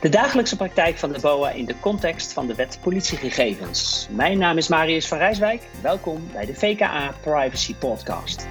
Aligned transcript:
De 0.00 0.08
dagelijkse 0.08 0.56
praktijk 0.56 0.98
van 0.98 1.12
de 1.12 1.20
BOA 1.20 1.50
in 1.50 1.64
de 1.64 1.80
context 1.80 2.32
van 2.32 2.46
de 2.46 2.54
wet 2.54 2.78
politiegegevens. 2.82 4.08
Mijn 4.10 4.38
naam 4.38 4.56
is 4.56 4.68
Marius 4.68 5.08
van 5.08 5.18
Rijswijk. 5.18 5.68
Welkom 5.82 6.28
bij 6.32 6.46
de 6.46 6.54
VKA 6.54 7.14
Privacy 7.20 7.74
Podcast. 7.74 8.46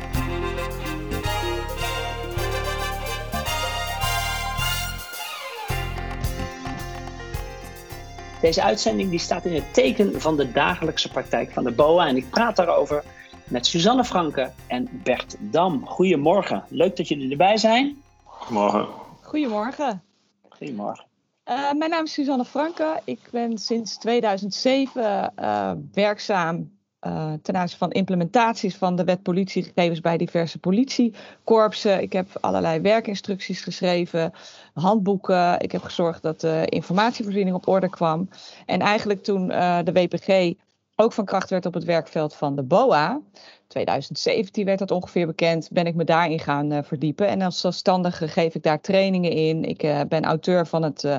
Deze 8.42 8.64
uitzending 8.64 9.10
die 9.10 9.20
staat 9.20 9.46
in 9.46 9.54
het 9.54 9.74
teken 9.74 10.22
van 10.22 10.38
de 10.38 10.52
dagelijkse 10.52 11.10
praktijk 11.10 11.52
van 11.52 11.64
de 11.64 11.72
BOA 11.72 12.08
en 12.08 12.18
ik 12.18 12.30
praat 12.30 12.56
daarover 12.56 13.04
met 13.44 13.66
Suzanne 13.66 14.04
Franke 14.04 14.52
en 14.68 15.02
Bert 15.04 15.36
Dam. 15.40 15.86
Goedemorgen, 15.86 16.64
leuk 16.68 16.98
dat 16.98 17.08
jullie 17.08 17.32
erbij 17.32 17.58
zijn. 17.58 18.02
Goedemorgen. 18.24 18.88
Goedemorgen. 19.22 20.04
Goedemorgen. 20.50 21.09
Uh, 21.50 21.74
mijn 21.74 21.90
naam 21.90 22.04
is 22.04 22.14
Suzanne 22.14 22.46
Franke. 22.46 23.02
Ik 23.04 23.20
ben 23.32 23.58
sinds 23.58 23.98
2007 23.98 25.02
uh, 25.02 25.28
eh, 25.36 25.78
werkzaam 25.94 26.72
uh, 27.08 27.34
ten 27.42 27.56
aanzien 27.56 27.78
van 27.78 27.92
implementaties 27.92 28.76
van 28.76 28.96
de 28.96 29.04
wet 29.04 29.24
politiegegevens 29.24 30.02
bij 30.02 30.18
diverse 30.18 30.60
politiekorpsen. 30.60 32.02
Ik 32.02 32.14
heb 32.14 32.28
allerlei 32.42 32.82
werkinstructies 32.82 33.62
geschreven, 33.62 34.34
handboeken. 34.74 35.60
Ik 35.60 35.72
heb 35.72 35.82
gezorgd 35.82 36.22
dat 36.22 36.40
de 36.40 36.66
informatievoorziening 36.66 37.56
op 37.56 37.68
orde 37.68 37.90
kwam. 37.90 38.30
En 38.66 38.80
eigenlijk 38.80 39.24
toen 39.24 39.48
de 39.84 39.92
WPG 39.94 40.54
ook 41.02 41.14
van 41.14 41.26
kracht 41.26 41.50
werd 41.50 41.66
op 41.66 41.74
het 41.74 41.84
werkveld 41.84 42.36
van 42.36 42.56
de 42.56 42.64
BOA, 42.64 43.22
2017 43.68 44.66
werd 44.66 44.80
dat 44.80 44.92
ongeveer 44.92 45.26
bekend, 45.26 45.70
ben 45.72 45.86
ik 45.86 45.96
me 45.96 46.04
daarin 46.04 46.40
gaan 46.40 46.72
uh, 46.72 46.80
verdiepen. 46.84 47.28
En 47.28 47.42
als 47.42 47.60
zelfstandige 47.60 48.28
geef 48.28 48.56
ik 48.56 48.64
daar 48.64 48.82
trainingen 48.82 49.32
in. 49.32 49.64
Ik 49.64 49.84
uh, 49.84 50.02
ben 50.08 50.24
auteur 50.24 50.68
van 50.68 50.84
het 50.84 51.04
uh, 51.04 51.16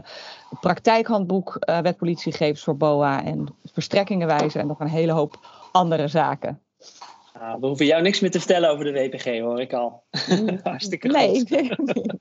praktijkhandboek 0.60 1.56
Wet 1.82 1.96
Politiegegevens 1.96 2.62
voor 2.62 2.76
BOA 2.76 3.24
en 3.24 3.46
verstrekkingenwijzer 3.72 4.60
en 4.60 4.66
nog 4.66 4.80
een 4.80 4.88
hele 4.88 5.12
hoop 5.12 5.38
andere 5.72 6.08
zaken. 6.08 6.60
Ah, 7.32 7.60
we 7.60 7.66
hoeven 7.66 7.86
jou 7.86 8.02
niks 8.02 8.20
meer 8.20 8.30
te 8.30 8.38
vertellen 8.38 8.70
over 8.70 8.84
de 8.84 8.92
WPG, 8.92 9.40
hoor 9.40 9.60
ik 9.60 9.72
al. 9.72 10.02
Hartstikke 10.62 11.08
goed. 11.08 11.50
Nee. 11.50 12.18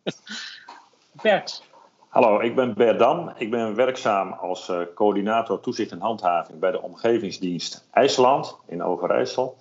Bert. 1.21 1.63
Hallo, 2.09 2.39
ik 2.39 2.55
ben 2.55 2.73
Bert 2.73 2.99
Dam. 2.99 3.31
Ik 3.37 3.51
ben 3.51 3.75
werkzaam 3.75 4.31
als 4.31 4.71
coördinator 4.95 5.59
toezicht 5.59 5.91
en 5.91 5.99
handhaving 5.99 6.59
bij 6.59 6.71
de 6.71 6.81
Omgevingsdienst 6.81 7.87
IJsland 7.91 8.57
in 8.67 8.83
Overijssel. 8.83 9.57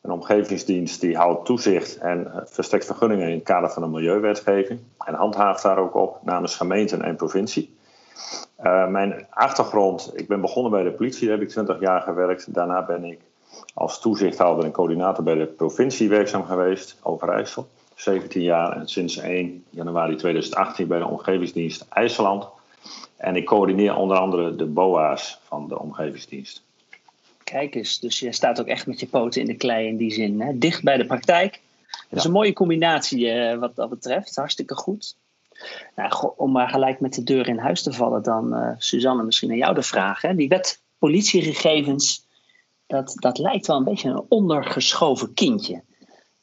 Een 0.00 0.10
omgevingsdienst 0.10 1.00
die 1.00 1.16
houdt 1.16 1.46
toezicht 1.46 1.98
en 1.98 2.32
eh, 2.32 2.40
verstrekt 2.44 2.86
vergunningen 2.86 3.28
in 3.28 3.34
het 3.34 3.44
kader 3.44 3.70
van 3.70 3.82
de 3.82 3.88
milieuwetgeving. 3.88 4.80
En 4.98 5.14
handhaaft 5.14 5.62
daar 5.62 5.78
ook 5.78 5.94
op 5.94 6.18
namens 6.22 6.56
gemeenten 6.56 7.02
en 7.02 7.16
provincie. 7.16 7.76
Uh, 8.62 8.86
mijn 8.86 9.26
achtergrond, 9.30 10.12
ik 10.14 10.28
ben 10.28 10.40
begonnen 10.40 10.72
bij 10.72 10.82
de 10.82 10.92
politie, 10.92 11.28
daar 11.28 11.36
heb 11.36 11.46
ik 11.46 11.52
20 11.52 11.80
jaar 11.80 12.00
gewerkt. 12.00 12.54
Daarna 12.54 12.84
ben 12.84 13.04
ik 13.04 13.20
als 13.74 14.00
toezichthouder 14.00 14.64
en 14.64 14.72
coördinator 14.72 15.24
bij 15.24 15.34
de 15.34 15.46
provincie 15.46 16.08
werkzaam 16.08 16.44
geweest, 16.44 16.98
Overijssel. 17.02 17.68
17 17.94 18.42
jaar 18.42 18.76
en 18.76 18.88
sinds 18.88 19.16
1 19.16 19.64
januari 19.70 20.16
2018 20.16 20.86
bij 20.86 20.98
de 20.98 21.06
Omgevingsdienst 21.06 21.86
IJsland. 21.88 22.46
En 23.16 23.36
ik 23.36 23.44
coördineer 23.44 23.96
onder 23.96 24.16
andere 24.16 24.56
de 24.56 24.66
BOA's 24.66 25.38
van 25.42 25.68
de 25.68 25.78
Omgevingsdienst. 25.78 26.62
Kijk 27.44 27.74
eens, 27.74 28.00
dus 28.00 28.18
je 28.18 28.32
staat 28.32 28.60
ook 28.60 28.66
echt 28.66 28.86
met 28.86 29.00
je 29.00 29.06
poten 29.06 29.40
in 29.40 29.46
de 29.46 29.54
klei 29.54 29.86
in 29.86 29.96
die 29.96 30.12
zin. 30.12 30.40
Hè? 30.40 30.58
Dicht 30.58 30.82
bij 30.82 30.96
de 30.96 31.06
praktijk. 31.06 31.60
Dat 32.08 32.18
is 32.18 32.24
een 32.24 32.32
mooie 32.32 32.52
combinatie 32.52 33.26
uh, 33.26 33.58
wat 33.58 33.76
dat 33.76 33.88
betreft. 33.88 34.36
Hartstikke 34.36 34.74
goed. 34.74 35.16
Nou, 35.96 36.32
om 36.36 36.52
maar 36.52 36.68
gelijk 36.68 37.00
met 37.00 37.14
de 37.14 37.22
deur 37.22 37.48
in 37.48 37.58
huis 37.58 37.82
te 37.82 37.92
vallen, 37.92 38.22
dan 38.22 38.54
uh, 38.54 38.70
Suzanne, 38.78 39.22
misschien 39.22 39.50
aan 39.50 39.56
jou 39.56 39.74
de 39.74 39.82
vraag. 39.82 40.22
Hè? 40.22 40.34
Die 40.34 40.48
wet 40.48 40.82
politiegegevens, 40.98 42.26
dat, 42.86 43.12
dat 43.14 43.38
lijkt 43.38 43.66
wel 43.66 43.76
een 43.76 43.84
beetje 43.84 44.10
een 44.10 44.24
ondergeschoven 44.28 45.34
kindje. 45.34 45.82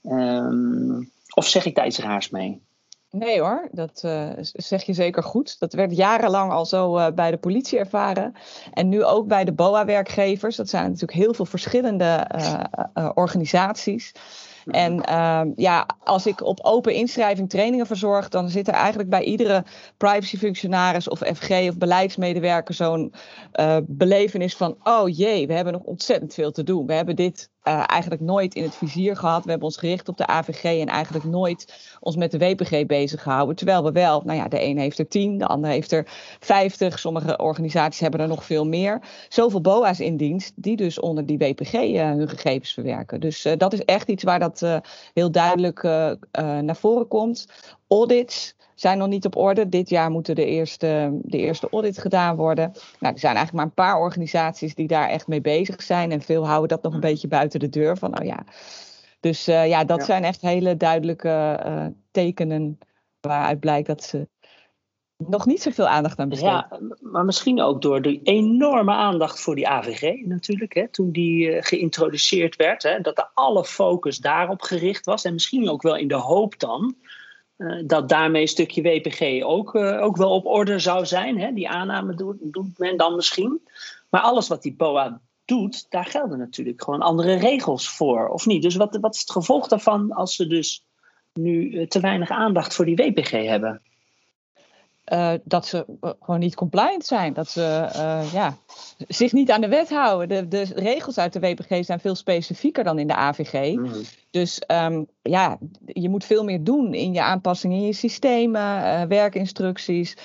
Um, 0.03 1.11
of 1.33 1.47
zeg 1.47 1.65
ik 1.65 1.75
daar 1.75 1.85
iets 1.85 1.99
raars 1.99 2.29
mee? 2.29 2.61
Nee 3.11 3.39
hoor, 3.39 3.69
dat 3.71 4.01
uh, 4.05 4.29
zeg 4.53 4.83
je 4.83 4.93
zeker 4.93 5.23
goed. 5.23 5.59
Dat 5.59 5.73
werd 5.73 5.95
jarenlang 5.95 6.51
al 6.51 6.65
zo 6.65 6.97
uh, 6.97 7.07
bij 7.15 7.31
de 7.31 7.37
politie 7.37 7.79
ervaren. 7.79 8.33
En 8.73 8.89
nu 8.89 9.03
ook 9.03 9.27
bij 9.27 9.43
de 9.43 9.53
BOA-werkgevers. 9.53 10.55
Dat 10.55 10.69
zijn 10.69 10.83
natuurlijk 10.83 11.13
heel 11.13 11.33
veel 11.33 11.45
verschillende 11.45 12.27
uh, 12.95 13.09
organisaties. 13.13 14.11
En 14.65 15.03
ehm, 15.03 15.51
ja, 15.55 15.85
als 16.03 16.25
ik 16.25 16.41
op 16.41 16.59
open 16.61 16.93
inschrijving 16.93 17.49
trainingen 17.49 17.85
verzorg, 17.85 18.29
dan 18.29 18.49
zit 18.49 18.67
er 18.67 18.73
eigenlijk 18.73 19.09
bij 19.09 19.23
iedere 19.23 19.63
privacyfunctionaris 19.97 21.09
of 21.09 21.19
FG 21.19 21.49
of 21.49 21.77
beleidsmedewerker 21.77 22.73
zo'n 22.73 23.13
belevenis 23.81 24.55
van: 24.55 24.77
oh 24.83 25.17
jee, 25.17 25.47
we 25.47 25.53
hebben 25.53 25.73
nog 25.73 25.83
ontzettend 25.83 26.33
veel 26.33 26.51
te 26.51 26.63
doen. 26.63 26.85
We 26.85 26.93
hebben 26.93 27.15
dit 27.15 27.49
uh, 27.63 27.83
eigenlijk 27.85 28.21
nooit 28.21 28.55
in 28.55 28.63
het 28.63 28.75
vizier 28.75 29.15
gehad. 29.15 29.43
We 29.43 29.49
hebben 29.49 29.67
ons 29.67 29.77
gericht 29.77 30.09
op 30.09 30.17
de 30.17 30.27
AVG 30.27 30.63
en 30.63 30.87
eigenlijk 30.87 31.25
nooit 31.25 31.95
ons 31.99 32.15
met 32.15 32.31
de 32.31 32.37
WPG 32.37 32.85
bezig 32.85 33.21
gehouden. 33.21 33.55
Terwijl 33.55 33.83
we 33.83 33.91
wel, 33.91 34.21
nou 34.25 34.37
ja, 34.37 34.47
de 34.47 34.63
een 34.63 34.77
heeft 34.77 34.99
er 34.99 35.07
tien, 35.07 35.37
de 35.37 35.47
ander 35.47 35.69
heeft 35.69 35.91
er 35.91 36.07
vijftig. 36.39 36.99
Sommige 36.99 37.37
organisaties 37.37 37.99
hebben 37.99 38.19
er 38.19 38.27
nog 38.27 38.45
veel 38.45 38.65
meer. 38.65 39.01
Zoveel 39.29 39.61
BOA's 39.61 39.99
in 39.99 40.17
dienst 40.17 40.53
die 40.55 40.75
dus 40.75 40.99
onder 40.99 41.25
die 41.25 41.37
WPG 41.37 41.73
uh, 41.73 42.09
hun 42.09 42.29
gegevens 42.29 42.73
verwerken. 42.73 43.19
Dus 43.19 43.45
uh, 43.45 43.53
dat 43.57 43.73
is 43.73 43.85
echt 43.85 44.09
iets 44.09 44.23
waar 44.23 44.39
dat 44.39 44.81
heel 45.13 45.31
duidelijk 45.31 45.83
naar 46.61 46.75
voren 46.75 47.07
komt. 47.07 47.45
Audits 47.87 48.55
zijn 48.81 48.97
nog 48.97 49.07
niet 49.07 49.25
op 49.25 49.35
orde. 49.35 49.69
Dit 49.69 49.89
jaar 49.89 50.11
moeten 50.11 50.35
de 50.35 50.45
eerste, 50.45 51.19
de 51.21 51.37
eerste 51.37 51.69
audit 51.71 51.97
gedaan 51.97 52.35
worden. 52.35 52.71
Nou, 52.99 53.13
er 53.13 53.19
zijn 53.19 53.35
eigenlijk 53.35 53.53
maar 53.53 53.65
een 53.65 53.91
paar 53.91 53.99
organisaties 53.99 54.75
die 54.75 54.87
daar 54.87 55.09
echt 55.09 55.27
mee 55.27 55.41
bezig 55.41 55.81
zijn. 55.81 56.11
En 56.11 56.21
veel 56.21 56.47
houden 56.47 56.69
dat 56.69 56.83
nog 56.83 56.93
een 56.93 56.99
beetje 56.99 57.27
buiten 57.27 57.59
de 57.59 57.69
deur 57.69 57.97
van, 57.97 58.19
oh 58.19 58.25
ja. 58.25 58.43
Dus 59.19 59.47
uh, 59.47 59.67
ja, 59.67 59.83
dat 59.83 60.03
zijn 60.03 60.23
echt 60.23 60.41
hele 60.41 60.77
duidelijke 60.77 61.63
uh, 61.65 61.85
tekenen 62.11 62.77
waaruit 63.19 63.59
blijkt 63.59 63.87
dat 63.87 64.03
ze 64.03 64.27
nog 65.17 65.45
niet 65.45 65.61
zoveel 65.61 65.87
aandacht 65.87 66.19
aan 66.19 66.29
besteden. 66.29 66.67
Ja, 66.69 66.79
maar 66.99 67.25
misschien 67.25 67.61
ook 67.61 67.81
door 67.81 68.01
de 68.01 68.21
enorme 68.23 68.91
aandacht 68.91 69.41
voor 69.41 69.55
die 69.55 69.67
AVG 69.67 70.25
natuurlijk. 70.25 70.73
Hè, 70.73 70.87
toen 70.87 71.11
die 71.11 71.49
uh, 71.49 71.57
geïntroduceerd 71.61 72.55
werd. 72.55 72.83
Hè, 72.83 72.99
dat 72.99 73.17
er 73.17 73.29
alle 73.33 73.65
focus 73.65 74.17
daarop 74.17 74.61
gericht 74.61 75.05
was. 75.05 75.23
En 75.23 75.33
misschien 75.33 75.69
ook 75.69 75.81
wel 75.81 75.95
in 75.95 76.07
de 76.07 76.15
hoop 76.15 76.59
dan 76.59 76.95
dat 77.85 78.09
daarmee 78.09 78.41
een 78.41 78.47
stukje 78.47 78.81
WPG 78.81 79.43
ook, 79.43 79.75
uh, 79.75 80.01
ook 80.01 80.17
wel 80.17 80.31
op 80.31 80.45
orde 80.45 80.79
zou 80.79 81.05
zijn. 81.05 81.39
Hè? 81.39 81.53
Die 81.53 81.69
aanname 81.69 82.15
doet, 82.15 82.37
doet, 82.39 82.77
men 82.77 82.97
dan 82.97 83.15
misschien. 83.15 83.61
Maar 84.09 84.21
alles 84.21 84.47
wat 84.47 84.61
die 84.61 84.75
BOA 84.75 85.21
doet, 85.45 85.85
daar 85.89 86.05
gelden 86.05 86.37
natuurlijk 86.37 86.83
gewoon 86.83 87.01
andere 87.01 87.33
regels 87.33 87.89
voor, 87.89 88.27
of 88.27 88.45
niet? 88.45 88.61
Dus 88.61 88.75
wat, 88.75 88.97
wat 89.01 89.13
is 89.13 89.19
het 89.19 89.31
gevolg 89.31 89.67
daarvan 89.67 90.11
als 90.11 90.35
ze 90.35 90.47
dus 90.47 90.83
nu 91.33 91.71
uh, 91.71 91.87
te 91.87 91.99
weinig 91.99 92.29
aandacht 92.29 92.75
voor 92.75 92.85
die 92.85 92.95
WPG 92.95 93.31
hebben? 93.31 93.81
Uh, 95.11 95.33
dat 95.43 95.65
ze 95.65 95.85
gewoon 96.19 96.39
niet 96.39 96.55
compliant 96.55 97.05
zijn. 97.05 97.33
Dat 97.33 97.49
ze 97.49 97.89
uh, 97.95 98.33
ja, 98.33 98.57
zich 99.07 99.31
niet 99.31 99.51
aan 99.51 99.61
de 99.61 99.67
wet 99.67 99.89
houden. 99.89 100.29
De, 100.29 100.47
de, 100.47 100.73
regels 100.75 101.17
uit 101.17 101.33
de 101.33 101.39
WPG 101.39 101.85
zijn 101.85 101.99
veel 101.99 102.15
specifieker 102.15 102.83
dan 102.83 102.99
in 102.99 103.07
de 103.07 103.15
AVG. 103.15 103.75
Mm. 103.75 103.91
Dus 104.29 104.61
um, 104.67 105.07
ja, 105.21 105.57
je 105.85 106.09
moet 106.09 106.25
veel 106.25 106.43
meer 106.43 106.63
doen 106.63 106.93
in 106.93 107.13
je 107.13 107.21
aanpassingen 107.21 107.77
in 107.77 107.85
je 107.85 107.93
systemen, 107.93 108.61
uh, 108.61 109.01
werkinstructies. 109.01 110.17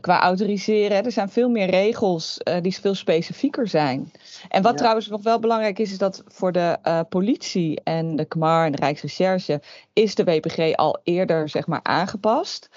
qua 0.00 0.20
autoriseren. 0.20 1.04
Er 1.04 1.12
zijn 1.12 1.28
veel 1.28 1.48
meer 1.48 1.70
regels 1.70 2.40
die 2.60 2.80
veel 2.80 2.94
specifieker 2.94 3.68
zijn. 3.68 4.12
En 4.48 4.62
wat 4.62 4.72
ja. 4.72 4.78
trouwens 4.78 5.08
nog 5.08 5.22
wel 5.22 5.38
belangrijk 5.38 5.78
is, 5.78 5.90
is 5.90 5.98
dat 5.98 6.22
voor 6.26 6.52
de 6.52 6.78
politie 7.08 7.80
en 7.84 8.16
de 8.16 8.24
KMAR 8.24 8.66
en 8.66 8.72
de 8.72 8.78
Rijksrecherche 8.78 9.62
is 9.92 10.14
de 10.14 10.24
WPG 10.24 10.76
al 10.76 11.00
eerder 11.02 11.48
zeg 11.48 11.66
maar 11.66 11.80
aangepast. 11.82 12.68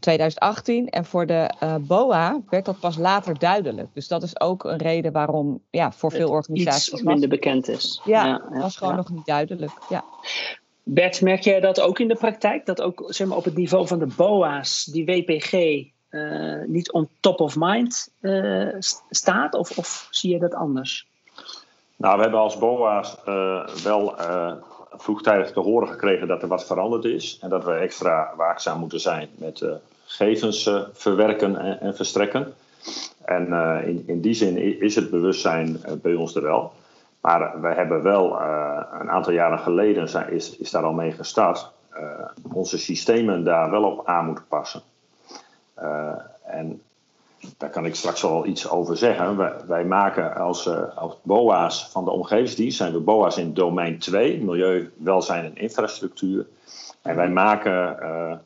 2018. 0.00 0.88
En 0.88 1.04
voor 1.04 1.26
de 1.26 1.50
uh, 1.62 1.74
BOA 1.80 2.40
werd 2.48 2.64
dat 2.64 2.80
pas 2.80 2.96
later 2.96 3.38
duidelijk. 3.38 3.88
Dus 3.92 4.08
dat 4.08 4.22
is 4.22 4.40
ook 4.40 4.64
een 4.64 4.76
reden 4.76 5.12
waarom 5.12 5.60
ja, 5.70 5.92
voor 5.92 6.10
veel 6.10 6.30
organisaties. 6.30 6.92
Iets 6.92 7.02
minder 7.02 7.28
bekend 7.28 7.68
is. 7.68 8.00
Ja, 8.04 8.26
ja, 8.26 8.42
ja 8.52 8.60
was 8.60 8.76
gewoon 8.76 8.92
ja. 8.92 8.98
nog 8.98 9.10
niet 9.10 9.26
duidelijk. 9.26 9.72
Ja. 9.88 10.04
Bert, 10.82 11.20
merk 11.20 11.42
jij 11.42 11.60
dat 11.60 11.80
ook 11.80 11.98
in 11.98 12.08
de 12.08 12.16
praktijk? 12.16 12.66
Dat 12.66 12.82
ook 12.82 13.04
zeg 13.06 13.26
maar, 13.26 13.36
op 13.36 13.44
het 13.44 13.56
niveau 13.56 13.86
van 13.86 13.98
de 13.98 14.12
BOA's 14.16 14.84
die 14.84 15.04
WPG 15.04 15.52
uh, 16.10 16.64
niet 16.66 16.92
on 16.92 17.08
top 17.20 17.40
of 17.40 17.56
mind 17.58 18.08
uh, 18.20 18.74
staat? 19.10 19.54
Of, 19.54 19.78
of 19.78 20.08
zie 20.10 20.32
je 20.32 20.38
dat 20.38 20.54
anders? 20.54 21.08
Nou, 21.96 22.16
we 22.16 22.22
hebben 22.22 22.40
als 22.40 22.58
BOA's 22.58 23.16
wel 23.82 24.16
vroegtijdig 24.96 25.52
te 25.52 25.60
horen 25.60 25.88
gekregen 25.88 26.28
dat 26.28 26.42
er 26.42 26.48
wat 26.48 26.66
veranderd 26.66 27.04
is. 27.04 27.38
En 27.40 27.48
dat 27.48 27.64
we 27.64 27.72
extra 27.72 28.32
waakzaam 28.36 28.78
moeten 28.78 29.00
zijn 29.00 29.28
met 29.34 29.60
uh, 29.60 29.72
gegevens 30.04 30.66
uh, 30.66 30.82
verwerken 30.92 31.56
en, 31.56 31.80
en, 31.80 31.96
verstrekken. 31.96 32.54
En 33.24 33.46
uh, 33.48 33.78
in, 33.86 34.04
in 34.06 34.20
die 34.20 34.34
zin 34.34 34.80
is 34.80 34.94
het 34.94 35.10
bewustzijn 35.10 35.80
bij 36.02 36.14
ons 36.14 36.34
er 36.34 36.42
wel. 36.42 36.72
Maar 37.20 37.60
we 37.60 37.68
hebben 37.68 38.02
wel 38.02 38.40
een 39.00 39.10
aantal 39.10 39.32
jaren 39.32 39.58
geleden 39.58 40.08
zijn, 40.08 40.32
is, 40.32 40.56
is 40.56 40.70
daar 40.70 40.84
al 40.84 40.92
mee 40.92 41.12
gestart. 41.12 41.70
onze 42.52 42.78
systemen 42.78 43.44
daar 43.44 43.70
wel 43.70 43.84
op 43.84 44.06
aan 44.06 44.26
moeten 44.26 44.44
passen. 44.48 44.82
en 46.42 46.82
daar 47.56 47.70
kan 47.70 47.86
ik 47.86 47.94
straks 47.94 48.22
wel 48.22 48.46
iets 48.46 48.68
over 48.68 48.96
zeggen. 48.96 49.36
Wij, 49.36 49.52
wij 49.66 49.84
maken 49.84 50.36
als, 50.36 50.68
als 50.96 51.16
BOA's 51.22 51.88
van 51.90 52.04
de 52.04 52.10
omgevingsdienst, 52.10 52.76
zijn 52.76 52.92
we 52.92 53.00
BOA's 53.00 53.36
in 53.36 53.54
domein 53.54 53.98
2, 53.98 54.44
milieu, 54.44 54.92
welzijn 54.96 55.44
en 55.44 55.56
infrastructuur. 55.56 56.46
En 57.02 57.16
wij 57.16 57.30
maken 57.30 58.40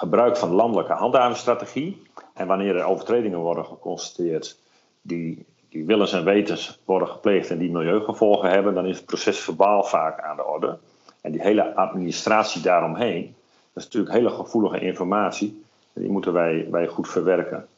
gebruik 0.00 0.36
van 0.36 0.50
landelijke 0.50 0.92
handhavingsstrategie. 0.92 2.02
En 2.34 2.46
wanneer 2.46 2.76
er 2.76 2.84
overtredingen 2.84 3.38
worden 3.38 3.64
geconstateerd 3.64 4.58
die, 5.02 5.46
die 5.68 5.84
willens 5.84 6.12
en 6.12 6.24
wetens 6.24 6.80
worden 6.84 7.08
gepleegd 7.08 7.50
en 7.50 7.58
die 7.58 7.70
milieugevolgen 7.70 8.50
hebben, 8.50 8.74
dan 8.74 8.86
is 8.86 8.96
het 8.96 9.06
proces 9.06 9.38
verbaal 9.38 9.84
vaak 9.84 10.20
aan 10.20 10.36
de 10.36 10.44
orde. 10.44 10.78
En 11.20 11.32
die 11.32 11.42
hele 11.42 11.74
administratie 11.74 12.62
daaromheen, 12.62 13.34
dat 13.72 13.82
is 13.82 13.84
natuurlijk 13.84 14.12
hele 14.12 14.30
gevoelige 14.30 14.80
informatie. 14.80 15.64
Die 15.92 16.10
moeten 16.10 16.32
wij, 16.32 16.66
wij 16.70 16.86
goed 16.86 17.08
verwerken. 17.08 17.68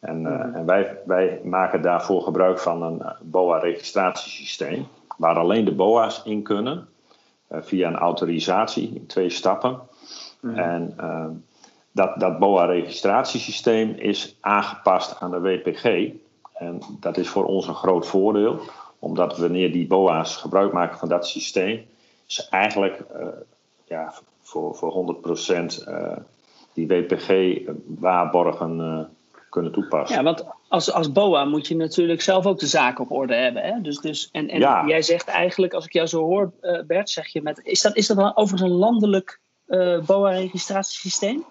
En, 0.00 0.22
uh, 0.22 0.56
en 0.56 0.66
wij, 0.66 0.98
wij 1.04 1.40
maken 1.44 1.82
daarvoor 1.82 2.22
gebruik 2.22 2.58
van 2.58 2.82
een 2.82 3.02
eh, 3.02 3.10
BOA-registratiesysteem, 3.20 4.86
waar 5.16 5.36
alleen 5.36 5.64
de 5.64 5.74
BOA's 5.74 6.22
in 6.24 6.42
kunnen, 6.42 6.88
uh, 7.50 7.58
via 7.62 7.88
een 7.88 7.96
autorisatie 7.96 8.94
in 8.94 9.06
twee 9.06 9.30
stappen. 9.30 9.80
Mm. 10.40 10.56
En 10.56 10.94
uh, 11.00 11.26
dat, 11.92 12.20
dat 12.20 12.38
BOA-registratiesysteem 12.38 13.94
is 13.94 14.36
aangepast 14.40 15.20
aan 15.20 15.30
de 15.30 15.40
WPG. 15.40 16.12
En 16.54 16.80
dat 17.00 17.16
is 17.16 17.28
voor 17.28 17.44
ons 17.44 17.66
een 17.66 17.74
groot 17.74 18.06
voordeel, 18.06 18.60
omdat 18.98 19.38
wanneer 19.38 19.72
die 19.72 19.86
BOA's 19.86 20.36
gebruik 20.36 20.72
maken 20.72 20.98
van 20.98 21.08
dat 21.08 21.26
systeem, 21.26 21.86
ze 22.26 22.46
eigenlijk 22.50 23.04
ja, 23.84 24.12
voor, 24.40 24.74
voor 24.74 25.16
100% 25.82 25.88
uh, 25.88 26.16
die 26.86 26.86
WPG-waarborgen 26.86 28.78
uh, 28.78 29.00
kunnen 29.50 29.72
toepassen. 29.72 30.16
Ja, 30.16 30.22
want 30.22 30.44
als, 30.68 30.92
als 30.92 31.12
BOA 31.12 31.44
moet 31.44 31.66
je 31.66 31.76
natuurlijk 31.76 32.20
zelf 32.20 32.46
ook 32.46 32.58
de 32.58 32.66
zaak 32.66 32.98
op 32.98 33.10
orde 33.10 33.34
hebben. 33.34 33.62
Hè? 33.62 33.80
Dus, 33.80 34.00
dus, 34.00 34.28
en 34.32 34.48
en 34.48 34.58
ja. 34.58 34.86
jij 34.86 35.02
zegt 35.02 35.28
eigenlijk, 35.28 35.74
als 35.74 35.84
ik 35.84 35.92
jou 35.92 36.06
zo 36.06 36.24
hoor, 36.24 36.52
Bert, 36.86 37.10
zeg 37.10 37.26
je 37.26 37.42
met. 37.42 37.60
Is 37.62 37.82
dat, 37.82 37.96
is 37.96 38.06
dat 38.06 38.16
dan 38.16 38.36
overigens 38.36 38.70
een 38.70 38.76
landelijk 38.76 39.40
BOA-registratiesysteem? 40.06 41.44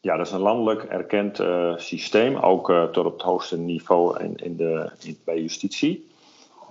Ja, 0.00 0.16
dat 0.16 0.26
is 0.26 0.32
een 0.32 0.40
landelijk 0.40 0.82
erkend 0.82 1.40
uh, 1.40 1.76
systeem, 1.76 2.36
ook 2.36 2.70
uh, 2.70 2.84
tot 2.84 3.06
op 3.06 3.12
het 3.12 3.22
hoogste 3.22 3.58
niveau 3.58 4.22
in, 4.22 4.36
in 4.36 4.56
de, 4.56 4.90
in, 5.00 5.18
bij 5.24 5.40
justitie. 5.40 6.08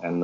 En 0.00 0.22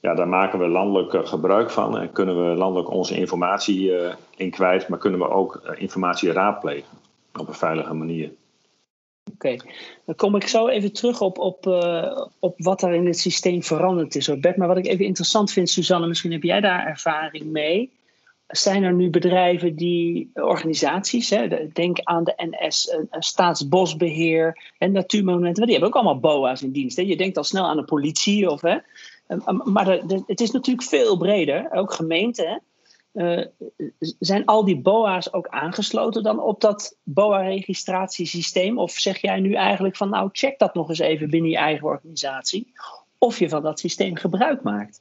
ja, 0.00 0.14
daar 0.14 0.28
maken 0.28 0.58
we 0.58 0.66
landelijk 0.66 1.28
gebruik 1.28 1.70
van 1.70 1.98
en 1.98 2.12
kunnen 2.12 2.48
we 2.48 2.56
landelijk 2.56 2.90
onze 2.90 3.16
informatie 3.16 3.92
in 4.36 4.50
kwijt, 4.50 4.88
maar 4.88 4.98
kunnen 4.98 5.20
we 5.20 5.28
ook 5.28 5.74
informatie 5.76 6.32
raadplegen 6.32 6.98
op 7.38 7.48
een 7.48 7.54
veilige 7.54 7.94
manier. 7.94 8.32
Oké, 9.32 9.56
dan 10.04 10.14
kom 10.14 10.36
ik 10.36 10.46
zo 10.46 10.66
even 10.66 10.92
terug 10.92 11.20
op, 11.20 11.38
op, 11.38 11.66
op 12.38 12.54
wat 12.56 12.82
er 12.82 12.94
in 12.94 13.06
het 13.06 13.18
systeem 13.18 13.62
veranderd 13.62 14.14
is, 14.14 14.40
Bert. 14.40 14.56
Maar 14.56 14.68
wat 14.68 14.76
ik 14.76 14.86
even 14.86 15.04
interessant 15.04 15.52
vind, 15.52 15.70
Suzanne, 15.70 16.06
misschien 16.06 16.32
heb 16.32 16.42
jij 16.42 16.60
daar 16.60 16.86
ervaring 16.86 17.44
mee 17.44 17.90
zijn 18.46 18.82
er 18.82 18.92
nu 18.92 19.10
bedrijven 19.10 19.76
die, 19.76 20.30
organisaties, 20.34 21.30
hè, 21.30 21.68
denk 21.72 22.00
aan 22.02 22.24
de 22.24 22.34
NS, 22.36 22.90
een, 22.90 23.22
Staatsbosbeheer 23.22 24.72
en 24.78 24.92
Natuurmonumenten, 24.92 25.62
die 25.62 25.72
hebben 25.72 25.88
ook 25.88 26.04
allemaal 26.04 26.20
BOA's 26.20 26.62
in 26.62 26.72
dienst. 26.72 26.96
Je 26.96 27.16
denkt 27.16 27.36
al 27.36 27.44
snel 27.44 27.64
aan 27.64 27.76
de 27.76 27.84
politie, 27.84 28.50
of, 28.50 28.60
hè, 28.60 28.76
maar 29.64 29.84
de, 29.84 30.02
de, 30.06 30.22
het 30.26 30.40
is 30.40 30.50
natuurlijk 30.50 30.88
veel 30.88 31.16
breder, 31.16 31.72
ook 31.72 31.92
gemeenten. 31.92 32.62
Uh, 33.12 33.44
zijn 34.18 34.44
al 34.44 34.64
die 34.64 34.80
BOA's 34.80 35.32
ook 35.32 35.48
aangesloten 35.48 36.22
dan 36.22 36.40
op 36.40 36.60
dat 36.60 36.96
BOA-registratiesysteem? 37.02 38.78
Of 38.78 38.92
zeg 38.92 39.20
jij 39.20 39.40
nu 39.40 39.54
eigenlijk 39.54 39.96
van, 39.96 40.08
nou, 40.08 40.28
check 40.32 40.58
dat 40.58 40.74
nog 40.74 40.88
eens 40.88 40.98
even 40.98 41.30
binnen 41.30 41.50
je 41.50 41.56
eigen 41.56 41.86
organisatie, 41.86 42.72
of 43.18 43.38
je 43.38 43.48
van 43.48 43.62
dat 43.62 43.80
systeem 43.80 44.16
gebruik 44.16 44.62
maakt? 44.62 45.00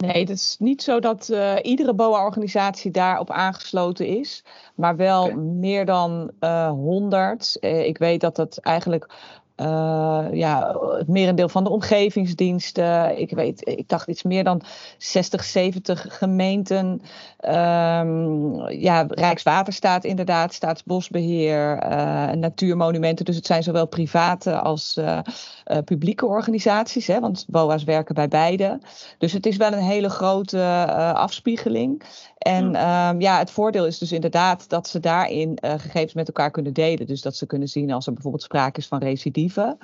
Nee, 0.00 0.20
het 0.20 0.30
is 0.30 0.56
niet 0.58 0.82
zo 0.82 1.00
dat 1.00 1.28
uh, 1.28 1.56
iedere 1.62 1.94
BOA-organisatie 1.94 2.90
daarop 2.90 3.30
aangesloten 3.30 4.06
is, 4.06 4.44
maar 4.74 4.96
wel 4.96 5.24
okay. 5.24 5.34
meer 5.36 5.84
dan 5.84 6.30
uh, 6.40 6.70
100. 6.70 7.56
Uh, 7.60 7.86
ik 7.86 7.98
weet 7.98 8.20
dat 8.20 8.36
dat 8.36 8.58
eigenlijk 8.58 9.14
uh, 9.60 10.26
ja, 10.32 10.76
het 10.98 11.08
merendeel 11.08 11.48
van 11.48 11.64
de 11.64 11.70
omgevingsdiensten. 11.70 13.18
Ik 13.18 13.30
weet, 13.30 13.68
ik 13.68 13.88
dacht 13.88 14.08
iets 14.08 14.22
meer 14.22 14.44
dan 14.44 14.62
60, 14.98 15.44
70 15.44 16.06
gemeenten. 16.18 17.02
Um, 17.40 18.68
ja, 18.68 19.06
Rijkswaterstaat 19.08 20.04
inderdaad, 20.04 20.54
Staatsbosbeheer, 20.54 21.82
uh, 21.84 22.30
natuurmonumenten. 22.30 23.24
Dus 23.24 23.36
het 23.36 23.46
zijn 23.46 23.62
zowel 23.62 23.86
private 23.86 24.58
als 24.58 24.96
uh, 24.98 25.18
publieke 25.84 26.26
organisaties. 26.26 27.06
Hè, 27.06 27.20
want 27.20 27.44
BOA's 27.48 27.84
werken 27.84 28.14
bij 28.14 28.28
beide. 28.28 28.78
Dus 29.18 29.32
het 29.32 29.46
is 29.46 29.56
wel 29.56 29.72
een 29.72 29.78
hele 29.78 30.10
grote 30.10 30.62
afspiegeling. 31.14 32.02
En 32.40 32.64
um, 32.64 33.20
ja, 33.20 33.38
het 33.38 33.50
voordeel 33.50 33.86
is 33.86 33.98
dus 33.98 34.12
inderdaad 34.12 34.68
dat 34.68 34.88
ze 34.88 35.00
daarin 35.00 35.58
gegevens 35.60 36.14
met 36.14 36.26
elkaar 36.26 36.50
kunnen 36.50 36.72
delen. 36.72 37.06
Dus 37.06 37.22
dat 37.22 37.36
ze 37.36 37.46
kunnen 37.46 37.68
zien 37.68 37.92
als 37.92 38.06
er 38.06 38.12
bijvoorbeeld 38.12 38.42
sprake 38.42 38.78
is 38.78 38.86
van 38.86 38.98
recidive 38.98 39.76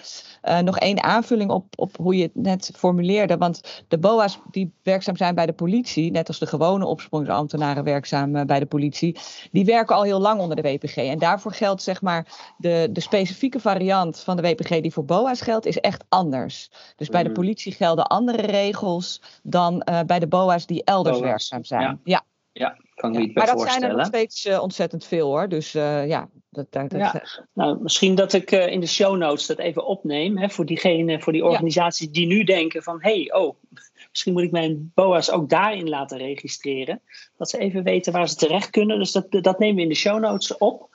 uh, 0.45 0.59
nog 0.59 0.79
één 0.79 1.03
aanvulling 1.03 1.51
op, 1.51 1.67
op 1.77 1.97
hoe 1.97 2.17
je 2.17 2.23
het 2.23 2.35
net 2.35 2.71
formuleerde. 2.77 3.37
Want 3.37 3.85
de 3.89 3.99
BOA's 3.99 4.39
die 4.51 4.73
werkzaam 4.83 5.17
zijn 5.17 5.35
bij 5.35 5.47
de 5.47 5.53
politie, 5.53 6.11
net 6.11 6.29
als 6.29 6.39
de 6.39 6.47
gewone 6.47 6.87
opsporingsambtenaren 6.87 7.85
werkzaam 7.85 8.37
uh, 8.37 8.43
bij 8.43 8.59
de 8.59 8.67
politie, 8.67 9.19
die 9.53 9.65
werken 9.65 9.97
al 9.97 10.03
heel 10.03 10.21
lang 10.21 10.41
onder 10.41 10.57
de 10.57 10.63
WPG. 10.63 10.97
En 10.97 11.19
daarvoor 11.19 11.53
geldt 11.53 11.83
zeg 11.83 12.03
maar 12.03 12.55
de, 12.59 12.89
de 12.93 13.01
specifieke 13.01 13.61
variant 13.61 14.21
van 14.21 14.37
de 14.37 14.43
WPG 14.43 14.81
die 14.81 14.93
voor 14.93 15.05
BOA's 15.05 15.41
geldt, 15.41 15.67
is 15.67 15.81
echt 15.81 16.05
anders. 16.09 16.71
Dus 16.97 17.09
bij 17.09 17.23
de 17.23 17.29
mm. 17.29 17.35
politie 17.35 17.73
gelden 17.73 18.07
andere 18.07 18.43
regels 18.43 19.23
dan 19.43 19.87
bij 20.07 20.19
de 20.19 20.27
BOA's 20.27 20.67
die 20.67 20.85
elders 20.85 21.17
BOA's. 21.17 21.29
werkzaam 21.29 21.65
zijn. 21.65 21.83
Ja. 21.83 21.99
ja. 22.05 22.25
Ja. 22.59 22.77
Kan 22.95 23.13
ja, 23.13 23.31
maar 23.35 23.47
dat 23.47 23.61
zijn 23.61 23.83
er 23.83 23.97
nog 23.97 24.07
steeds 24.07 24.47
uh, 24.47 24.63
ontzettend 24.63 25.05
veel 25.05 25.27
hoor. 25.27 25.49
Dus 25.49 25.75
uh, 25.75 26.07
ja, 26.09 26.29
dat, 26.51 26.73
dat, 26.73 26.93
ja. 26.93 27.13
Dat, 27.13 27.43
nou, 27.53 27.83
misschien 27.83 28.15
dat 28.15 28.33
ik 28.33 28.53
uh, 28.53 28.67
in 28.67 28.81
de 28.81 28.87
show 28.87 29.17
notes 29.17 29.47
dat 29.47 29.59
even 29.59 29.87
opneem. 29.87 30.39
Hè, 30.39 30.49
voor, 30.49 30.67
diegene, 30.67 31.21
voor 31.21 31.33
die 31.33 31.45
organisaties 31.45 32.07
ja. 32.07 32.13
die 32.13 32.27
nu 32.27 32.45
denken 32.45 32.83
van... 32.83 32.99
hé, 33.01 33.11
hey, 33.11 33.33
oh, 33.33 33.55
misschien 34.11 34.33
moet 34.33 34.43
ik 34.43 34.51
mijn 34.51 34.93
BOA's 34.95 35.31
ook 35.31 35.49
daarin 35.49 35.89
laten 35.89 36.19
registreren. 36.19 37.01
Dat 37.37 37.51
ze 37.51 37.59
even 37.59 37.83
weten 37.83 38.13
waar 38.13 38.29
ze 38.29 38.37
terecht 38.37 38.71
kunnen. 38.71 38.99
Dus 38.99 39.13
dat, 39.13 39.27
dat 39.31 39.59
nemen 39.59 39.77
we 39.77 39.83
in 39.83 39.89
de 39.89 39.95
show 39.95 40.21
notes 40.21 40.59
op. 40.59 40.89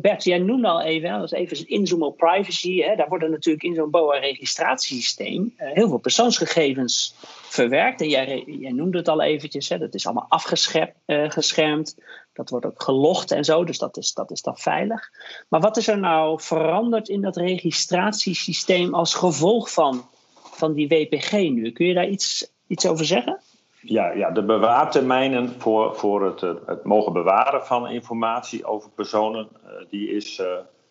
Bert, 0.00 0.24
jij 0.24 0.38
noemde 0.38 0.68
al 0.68 0.82
even, 0.82 1.10
dat 1.10 1.32
is 1.32 1.38
even 1.38 1.68
inzoomen 1.68 2.06
op 2.06 2.16
privacy. 2.16 2.80
Hè, 2.80 2.96
daar 2.96 3.08
worden 3.08 3.30
natuurlijk 3.30 3.64
in 3.64 3.74
zo'n 3.74 3.90
BOA-registratiesysteem... 3.90 5.54
heel 5.56 5.88
veel 5.88 5.98
persoonsgegevens 5.98 7.14
verwerkt. 7.42 8.00
En 8.00 8.08
jij, 8.08 8.44
jij 8.46 8.72
noemde 8.72 8.98
het 8.98 9.08
al 9.08 9.22
eventjes, 9.22 9.68
hè, 9.68 9.78
dat 9.78 9.94
is 9.94 10.06
allemaal 10.06 10.26
afgeschermd. 10.28 11.96
Dat 12.32 12.50
wordt 12.50 12.66
ook 12.66 12.82
gelogd 12.82 13.30
en 13.30 13.44
zo, 13.44 13.64
dus 13.64 13.78
dat 13.78 13.96
is, 13.96 14.12
dat 14.12 14.30
is 14.30 14.42
dan 14.42 14.58
veilig. 14.58 15.10
Maar 15.48 15.60
wat 15.60 15.76
is 15.76 15.88
er 15.88 15.98
nou 15.98 16.40
veranderd 16.40 17.08
in 17.08 17.20
dat 17.20 17.36
registratiesysteem 17.36 18.94
als 18.94 19.14
gevolg 19.14 19.72
van, 19.72 20.08
van 20.34 20.72
die 20.72 20.88
WPG 20.88 21.32
nu? 21.32 21.72
Kun 21.72 21.86
je 21.86 21.94
daar 21.94 22.08
iets, 22.08 22.52
iets 22.66 22.86
over 22.86 23.04
zeggen? 23.04 23.40
Ja, 23.86 24.12
ja, 24.12 24.30
de 24.30 24.44
bewaartermijnen 24.44 25.48
voor, 25.58 25.96
voor 25.96 26.24
het, 26.24 26.40
het 26.66 26.84
mogen 26.84 27.12
bewaren 27.12 27.66
van 27.66 27.88
informatie 27.88 28.64
over 28.64 28.90
personen, 28.90 29.48
uh, 29.64 29.70
die 29.90 30.10
is 30.10 30.38
uh, 30.38 30.46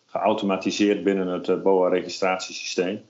geautomatiseerd 0.06 1.04
binnen 1.04 1.26
het 1.26 1.62
BOA-registratiesysteem 1.62 3.02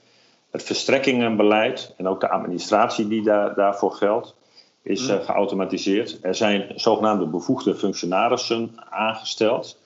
het 0.54 0.62
verstrekkingenbeleid 0.62 1.94
en 1.96 2.08
ook 2.08 2.20
de 2.20 2.28
administratie 2.28 3.08
die 3.08 3.22
daar, 3.22 3.54
daarvoor 3.54 3.92
geldt, 3.92 4.34
is 4.82 5.08
uh, 5.08 5.20
geautomatiseerd. 5.20 6.18
Er 6.22 6.34
zijn 6.34 6.72
zogenaamde 6.74 7.26
bevoegde 7.26 7.74
functionarissen 7.74 8.72
aangesteld. 8.90 9.80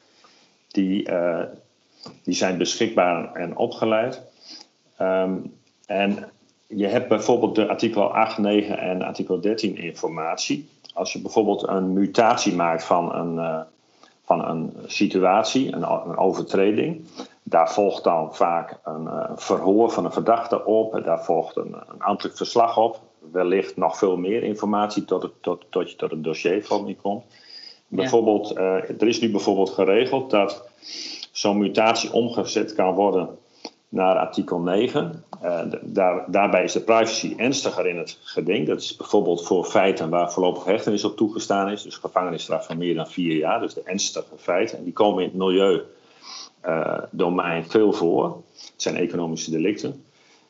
Die, 0.69 1.11
uh, 1.11 1.43
die 2.23 2.35
zijn 2.35 2.59
beschikbaar 2.59 3.33
en 3.33 3.57
opgeleid. 3.57 4.23
Um, 5.01 5.55
en 5.87 6.31
je 6.69 6.87
hebt 6.87 7.09
bijvoorbeeld 7.09 7.55
de 7.55 7.69
artikel 7.69 8.15
8, 8.15 8.39
9 8.39 8.79
en 8.79 9.03
artikel 9.03 9.41
13 9.41 9.77
informatie. 9.77 10.69
Als 10.95 11.13
je 11.13 11.21
bijvoorbeeld 11.21 11.69
een 11.69 11.93
mutatie 11.93 12.55
maakt 12.55 12.85
van 12.85 13.15
een, 13.15 13.35
uh, 13.35 13.61
van 14.25 14.49
een 14.49 14.73
situatie, 14.87 15.73
een, 15.73 15.83
een 15.83 16.17
overtreding, 16.17 17.05
daar 17.43 17.73
volgt 17.73 18.05
dan 18.05 18.35
vaak 18.35 18.79
een, 18.85 19.03
uh, 19.03 19.31
verhoor 19.35 19.91
van 19.91 20.05
een 20.05 20.13
verdachte 20.13 20.65
op. 20.65 21.01
Daar 21.05 21.25
volgt 21.25 21.57
een, 21.57 21.75
een 21.89 22.03
ambtelijk 22.03 22.37
verslag 22.37 22.79
op. 22.79 23.01
Wellicht 23.33 23.77
nog 23.77 23.99
veel 23.99 24.17
meer 24.17 24.43
informatie 24.43 25.05
tot, 25.05 25.23
het, 25.23 25.33
tot, 25.41 25.65
tot 25.71 25.91
je 25.91 25.97
tot 25.97 26.13
een 26.13 26.23
dossiervorming 26.23 27.01
komt. 27.01 27.25
Ja. 27.29 27.97
Bijvoorbeeld, 27.97 28.57
uh, 28.57 28.61
er 29.01 29.09
is 29.09 29.21
nu 29.21 29.31
bijvoorbeeld 29.31 29.71
geregeld 29.71 30.31
dat 30.31 30.69
zo'n 31.33 31.59
mutatie 31.59 32.13
omgezet 32.13 32.75
kan 32.75 32.95
worden 32.95 33.38
naar 33.89 34.17
artikel 34.17 34.59
9. 34.59 35.25
Uh, 35.43 35.61
daar, 35.83 36.25
daarbij 36.27 36.65
is 36.65 36.73
de 36.73 36.81
privacy 36.81 37.35
ernstiger 37.37 37.87
in 37.87 37.99
het 37.99 38.19
geding. 38.23 38.67
Dat 38.67 38.81
is 38.81 38.97
bijvoorbeeld 38.97 39.47
voor 39.47 39.65
feiten 39.65 40.11
waar 40.11 40.33
voorlopig 40.33 40.65
hechtenis 40.65 41.05
op 41.05 41.17
toegestaan 41.17 41.71
is. 41.71 41.83
Dus 41.83 41.97
gevangenisstraf 41.97 42.67
van 42.67 42.79
meer 42.79 42.95
dan 42.95 43.09
vier 43.09 43.37
jaar. 43.37 43.61
Dus 43.61 43.75
de 43.75 43.83
ernstige 43.85 44.37
feiten. 44.37 44.79
En 44.79 44.85
die 44.85 44.93
komen 44.93 45.23
in 45.23 45.29
het 45.29 45.39
milieu 45.39 45.83
domein 47.11 47.65
veel 47.65 47.93
voor. 47.93 48.43
Het 48.53 48.73
zijn 48.83 48.97
economische 48.97 49.51
delicten. 49.51 50.05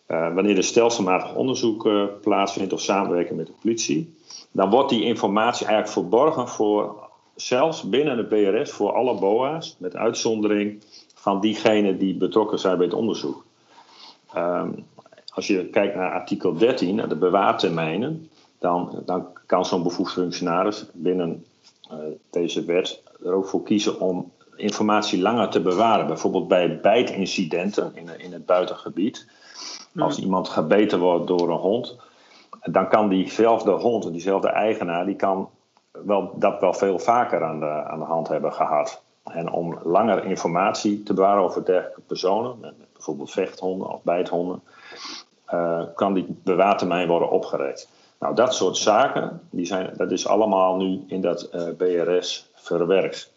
wanneer 0.06 0.56
er 0.56 0.64
stelselmatig 0.64 1.34
onderzoek 1.34 1.88
plaatsvindt 2.20 2.72
of 2.72 2.80
samenwerking 2.80 3.36
met 3.36 3.46
de 3.46 3.52
politie, 3.60 4.14
dan 4.52 4.70
wordt 4.70 4.90
die 4.90 5.02
informatie 5.02 5.66
eigenlijk 5.66 5.94
verborgen 5.94 6.48
voor 6.48 7.07
zelfs 7.40 7.82
binnen 7.82 8.16
de 8.16 8.24
BRS 8.24 8.70
voor 8.70 8.92
alle 8.92 9.18
BOA's, 9.18 9.76
met 9.78 9.96
uitzondering 9.96 10.82
van 11.14 11.40
diegenen 11.40 11.98
die 11.98 12.14
betrokken 12.14 12.58
zijn 12.58 12.76
bij 12.76 12.86
het 12.86 12.94
onderzoek. 12.94 13.44
Ehm, 14.32 14.70
als 15.34 15.46
je 15.46 15.66
kijkt 15.66 15.94
naar 15.94 16.12
artikel 16.12 16.56
13, 16.56 16.94
naar 16.94 17.08
de 17.08 17.16
bewaartermijnen, 17.16 18.30
dan, 18.58 19.02
dan 19.04 19.26
kan 19.46 19.64
zo'n 19.64 19.82
bevoegd 19.82 20.12
functionaris 20.12 20.86
binnen 20.92 21.44
uh, 21.92 21.98
deze 22.30 22.64
wet 22.64 23.02
er 23.24 23.32
ook 23.32 23.46
voor 23.46 23.62
kiezen 23.62 24.00
om 24.00 24.32
informatie 24.56 25.20
langer 25.20 25.48
te 25.48 25.60
bewaren. 25.60 26.06
Bijvoorbeeld 26.06 26.48
bij 26.48 26.80
bijtincidenten 26.80 27.92
in, 27.94 28.08
in 28.18 28.32
het 28.32 28.46
buitengebied. 28.46 29.28
Als 29.96 30.14
hmm. 30.14 30.24
iemand 30.24 30.48
gebeten 30.48 30.98
wordt 30.98 31.26
door 31.26 31.50
een 31.50 31.56
hond, 31.56 31.96
dan 32.62 32.88
kan 32.88 33.08
diezelfde 33.08 33.70
hond, 33.70 34.12
diezelfde 34.12 34.48
eigenaar, 34.48 35.06
die 35.06 35.16
kan 35.16 35.48
wel, 36.06 36.32
dat 36.34 36.60
wel 36.60 36.72
veel 36.72 36.98
vaker 36.98 37.44
aan 37.44 37.60
de, 37.60 37.84
aan 37.84 37.98
de 37.98 38.04
hand 38.04 38.28
hebben 38.28 38.52
gehad. 38.52 39.02
En 39.24 39.50
om 39.50 39.78
langer 39.82 40.24
informatie 40.24 41.02
te 41.02 41.14
bewaren 41.14 41.42
over 41.42 41.64
dergelijke 41.64 42.00
personen, 42.00 42.74
bijvoorbeeld 42.92 43.30
vechthonden 43.30 43.88
of 43.88 44.02
bijthonden, 44.02 44.62
uh, 45.54 45.82
kan 45.94 46.14
die 46.14 46.26
bewaartermijn 46.44 47.08
worden 47.08 47.30
opgerekt. 47.30 47.88
Nou, 48.20 48.34
dat 48.34 48.54
soort 48.54 48.76
zaken, 48.76 49.40
die 49.50 49.66
zijn, 49.66 49.90
dat 49.96 50.10
is 50.10 50.26
allemaal 50.26 50.76
nu 50.76 51.04
in 51.06 51.20
dat 51.20 51.48
uh, 51.54 51.68
eh, 51.68 51.76
BRS 51.76 52.50
verwerkt. 52.54 53.32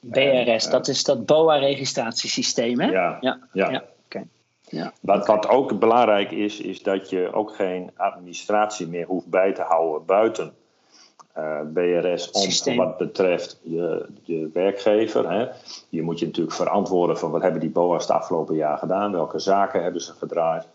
BRS, 0.00 0.70
dat 0.70 0.88
is 0.88 1.04
dat 1.04 1.26
BOA-registratiesysteem, 1.26 2.80
hè? 2.80 2.90
Ja, 2.90 3.18
ja. 3.20 3.38
ja. 3.52 3.70
ja. 3.70 3.82
Ja. 4.72 4.92
Wat, 5.00 5.26
wat 5.26 5.48
ook 5.48 5.78
belangrijk 5.78 6.30
is, 6.30 6.60
is 6.60 6.82
dat 6.82 7.10
je 7.10 7.32
ook 7.32 7.54
geen 7.54 7.90
administratie 7.96 8.86
meer 8.86 9.06
hoeft 9.06 9.26
bij 9.26 9.52
te 9.52 9.62
houden 9.62 10.06
buiten 10.06 10.54
uh, 11.38 11.58
eh, 11.58 11.66
BRS 11.72 12.30
om 12.66 12.76
wat 12.76 12.96
betreft 12.96 13.60
je, 13.62 14.06
je 14.22 14.50
werkgever. 14.52 15.30
Hè. 15.30 15.48
Je 15.88 16.02
moet 16.02 16.18
je 16.18 16.26
natuurlijk 16.26 16.56
verantwoorden 16.56 17.18
van 17.18 17.30
wat 17.30 17.42
hebben 17.42 17.60
die 17.60 17.70
BOA's 17.70 18.02
het 18.06 18.16
afgelopen 18.16 18.54
jaar 18.54 18.78
gedaan, 18.78 19.12
welke 19.12 19.38
zaken 19.38 19.82
hebben 19.82 20.00
ze 20.00 20.12
gedraaid. 20.12 20.68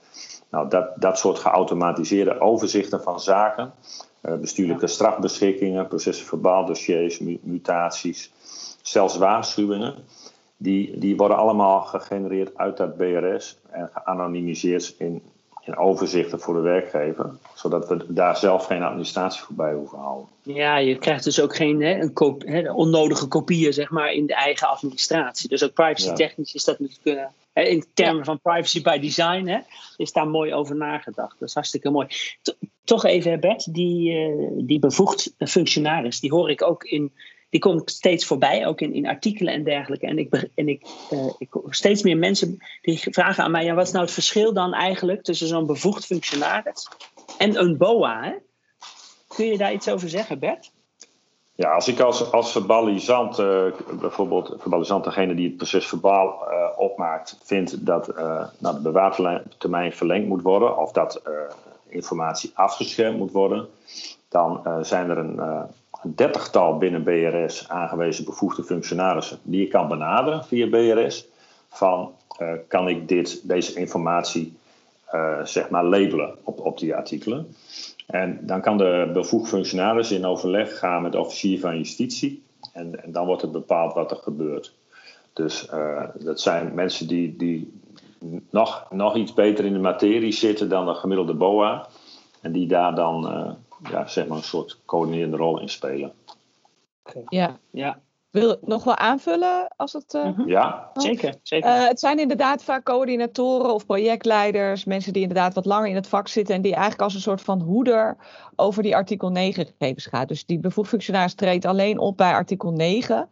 Nou, 0.49 0.69
dat, 0.69 0.89
dat 0.95 1.17
soort 1.17 1.39
geautomatiseerde 1.39 2.39
overzichten 2.39 3.01
van 3.01 3.19
zaken, 3.19 3.73
uh, 4.21 4.35
bestuurlijke 4.35 4.87
strafbeschikkingen, 4.87 5.87
processen 5.87 6.41
dossiers, 6.41 7.19
mutaties, 7.41 8.31
zelfs 8.81 9.17
waarschuwingen, 9.17 9.95
die, 10.57 10.97
die 10.99 11.17
worden 11.17 11.37
allemaal 11.37 11.81
gegenereerd 11.81 12.57
uit 12.57 12.77
dat 12.77 12.97
BRS 12.97 13.59
en 13.69 13.89
geanonimiseerd 13.93 14.95
in 14.97 15.21
in 15.67 15.77
overzichten 15.77 16.39
voor 16.39 16.53
de 16.53 16.59
werkgever, 16.59 17.29
zodat 17.53 17.87
we 17.87 18.13
daar 18.13 18.37
zelf 18.37 18.65
geen 18.65 18.83
administratie 18.83 19.41
voorbij 19.41 19.73
hoeven 19.73 19.97
houden. 19.97 20.27
Ja, 20.41 20.77
je 20.77 20.97
krijgt 20.97 21.23
dus 21.23 21.41
ook 21.41 21.55
geen 21.55 21.81
hè, 21.81 22.01
een 22.01 22.41
hè, 22.45 22.71
onnodige 22.71 23.27
kopieën 23.27 23.73
zeg 23.73 23.89
maar, 23.89 24.11
in 24.11 24.25
de 24.25 24.35
eigen 24.35 24.67
administratie. 24.67 25.49
Dus 25.49 25.63
ook 25.63 25.73
privacy 25.73 26.13
technisch 26.13 26.53
is 26.53 26.63
dat 26.63 26.79
natuurlijk. 26.79 27.31
Uh, 27.53 27.69
in 27.71 27.85
termen 27.93 28.25
van 28.25 28.39
privacy 28.39 28.81
by 28.81 28.99
design 28.99 29.47
hè, 29.47 29.59
is 29.97 30.11
daar 30.11 30.27
mooi 30.27 30.53
over 30.53 30.75
nagedacht. 30.75 31.39
Dat 31.39 31.47
is 31.47 31.53
hartstikke 31.53 31.89
mooi. 31.89 32.07
toch 32.83 33.05
even, 33.05 33.39
Bert, 33.39 33.73
die, 33.73 34.11
uh, 34.11 34.51
die 34.57 34.79
bevoegd 34.79 35.33
functionaris, 35.37 36.19
die 36.19 36.31
hoor 36.31 36.49
ik 36.49 36.61
ook 36.61 36.83
in 36.83 37.11
die 37.49 37.59
komt 37.59 37.91
steeds 37.91 38.25
voorbij, 38.25 38.67
ook 38.67 38.81
in, 38.81 38.93
in 38.93 39.07
artikelen 39.07 39.53
en 39.53 39.63
dergelijke. 39.63 40.05
En 40.05 40.17
ik, 40.17 40.49
en 40.55 40.67
ik, 40.67 40.85
uh, 41.11 41.33
ik 41.37 41.49
steeds 41.69 42.03
meer 42.03 42.17
mensen 42.17 42.57
die 42.81 42.99
vragen 43.11 43.43
aan 43.43 43.51
mij: 43.51 43.63
ja, 43.63 43.73
wat 43.73 43.85
is 43.85 43.91
nou 43.91 44.05
het 44.05 44.13
verschil 44.13 44.53
dan 44.53 44.73
eigenlijk 44.73 45.23
tussen 45.23 45.47
zo'n 45.47 45.65
bevoegd 45.65 46.05
functionaris 46.05 46.87
en 47.37 47.59
een 47.59 47.77
BOA? 47.77 48.23
Hè? 48.23 48.33
Kun 49.27 49.45
je 49.45 49.57
daar 49.57 49.73
iets 49.73 49.89
over 49.89 50.09
zeggen, 50.09 50.39
Bert? 50.39 50.71
Ja, 51.55 51.71
als 51.71 51.87
ik 51.87 51.99
als, 51.99 52.31
als 52.31 52.51
verbalisant, 52.51 53.39
uh, 53.39 53.65
bijvoorbeeld 53.99 54.55
verbalisant 54.59 55.03
degene 55.03 55.35
die 55.35 55.47
het 55.47 55.57
proces 55.57 55.87
verbaal 55.87 56.47
uh, 56.51 56.69
opmaakt, 56.77 57.37
vindt 57.43 57.85
dat 57.85 58.15
nou, 58.59 58.75
de 58.75 58.81
bewaartermijn 58.81 59.93
verlengd 59.93 60.27
moet 60.27 60.41
worden 60.41 60.77
of 60.77 60.91
dat 60.91 61.21
informatie 61.89 62.51
afgeschermd 62.53 63.17
moet 63.17 63.31
worden, 63.31 63.67
dan 64.29 64.61
zijn 64.81 65.09
er 65.09 65.17
een 65.17 65.39
een 66.01 66.15
dertigtal 66.15 66.77
binnen 66.77 67.03
BRS 67.03 67.69
aangewezen 67.69 68.25
bevoegde 68.25 68.63
functionarissen 68.63 69.39
die 69.43 69.61
je 69.61 69.67
kan 69.67 69.87
benaderen 69.87 70.45
via 70.45 70.67
BRS. 70.67 71.27
Van 71.69 72.11
uh, 72.41 72.51
kan 72.67 72.87
ik 72.87 73.07
dit, 73.07 73.47
deze 73.47 73.79
informatie 73.79 74.57
zeg 75.43 75.69
maar 75.69 75.83
labelen 75.83 76.35
op, 76.43 76.59
op 76.59 76.79
die 76.79 76.95
artikelen. 76.95 77.55
En 78.07 78.39
dan 78.41 78.61
kan 78.61 78.77
de 78.77 79.09
bevoegd 79.13 79.49
functionaris 79.49 80.11
in 80.11 80.25
overleg 80.25 80.77
gaan 80.77 81.01
met 81.01 81.11
de 81.11 81.19
officier 81.19 81.59
van 81.59 81.77
justitie. 81.77 82.43
En, 82.73 82.99
dan 83.05 83.25
wordt 83.25 83.41
het 83.41 83.51
bepaald 83.51 83.93
wat 83.93 84.11
er 84.11 84.17
gebeurt. 84.17 84.73
Dus 85.33 85.69
dat 86.19 86.41
zijn 86.41 86.73
mensen 86.73 87.07
die, 87.07 87.35
die 87.35 87.79
nog, 88.49 88.87
nog 88.89 89.15
iets 89.15 89.33
beter 89.33 89.65
in 89.65 89.73
de 89.73 89.79
materie 89.79 90.31
zitten 90.31 90.69
dan 90.69 90.85
de 90.85 90.93
gemiddelde 90.93 91.33
BOA. 91.33 91.87
En 92.41 92.51
die 92.51 92.67
daar 92.67 92.95
dan 92.95 93.25
ja, 93.83 94.07
zeg 94.07 94.27
maar 94.27 94.37
een 94.37 94.43
soort 94.43 94.79
coördinerende 94.85 95.37
rol 95.37 95.59
in 95.61 95.69
spelen. 95.69 96.13
Ja, 97.29 97.57
ja. 97.71 97.99
Wil 98.29 98.51
ik 98.51 98.67
nog 98.67 98.83
wel 98.83 98.95
aanvullen 98.95 99.67
als 99.75 99.93
het. 99.93 100.13
Uh, 100.13 100.39
Ja, 100.45 100.89
zeker. 100.93 101.35
zeker. 101.43 101.69
Uh, 101.69 101.87
het 101.87 101.99
zijn 101.99 102.19
inderdaad 102.19 102.63
vaak 102.63 102.83
coördinatoren 102.83 103.73
of 103.73 103.85
projectleiders, 103.85 104.85
mensen 104.85 105.13
die 105.13 105.21
inderdaad 105.21 105.53
wat 105.53 105.65
langer 105.65 105.89
in 105.89 105.95
het 105.95 106.07
vak 106.07 106.27
zitten 106.27 106.55
en 106.55 106.61
die 106.61 106.71
eigenlijk 106.71 107.01
als 107.01 107.13
een 107.13 107.21
soort 107.21 107.41
van 107.41 107.61
hoeder 107.61 108.17
over 108.55 108.83
die 108.83 108.95
artikel 108.95 109.29
9 109.29 109.65
gegevens 109.65 110.05
gaat. 110.05 110.27
Dus 110.27 110.45
die 110.45 110.59
bevoegd 110.59 110.89
functionaris 110.89 111.33
treedt 111.33 111.65
alleen 111.65 111.99
op 111.99 112.17
bij 112.17 112.33
artikel 112.33 112.71
9. 112.71 113.29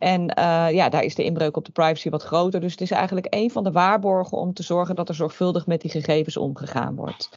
En 0.00 0.20
uh, 0.38 0.66
ja, 0.70 0.88
daar 0.88 1.04
is 1.04 1.14
de 1.14 1.24
inbreuk 1.24 1.56
op 1.56 1.64
de 1.64 1.72
privacy 1.72 2.10
wat 2.10 2.22
groter. 2.22 2.60
Dus 2.60 2.70
het 2.70 2.80
is 2.80 2.90
eigenlijk 2.90 3.26
een 3.30 3.50
van 3.50 3.64
de 3.64 3.72
waarborgen 3.72 4.38
om 4.38 4.52
te 4.52 4.62
zorgen 4.62 4.94
dat 4.94 5.08
er 5.08 5.14
zorgvuldig 5.14 5.66
met 5.66 5.80
die 5.80 5.90
gegevens 5.90 6.36
omgegaan 6.36 6.94
wordt. 6.94 7.28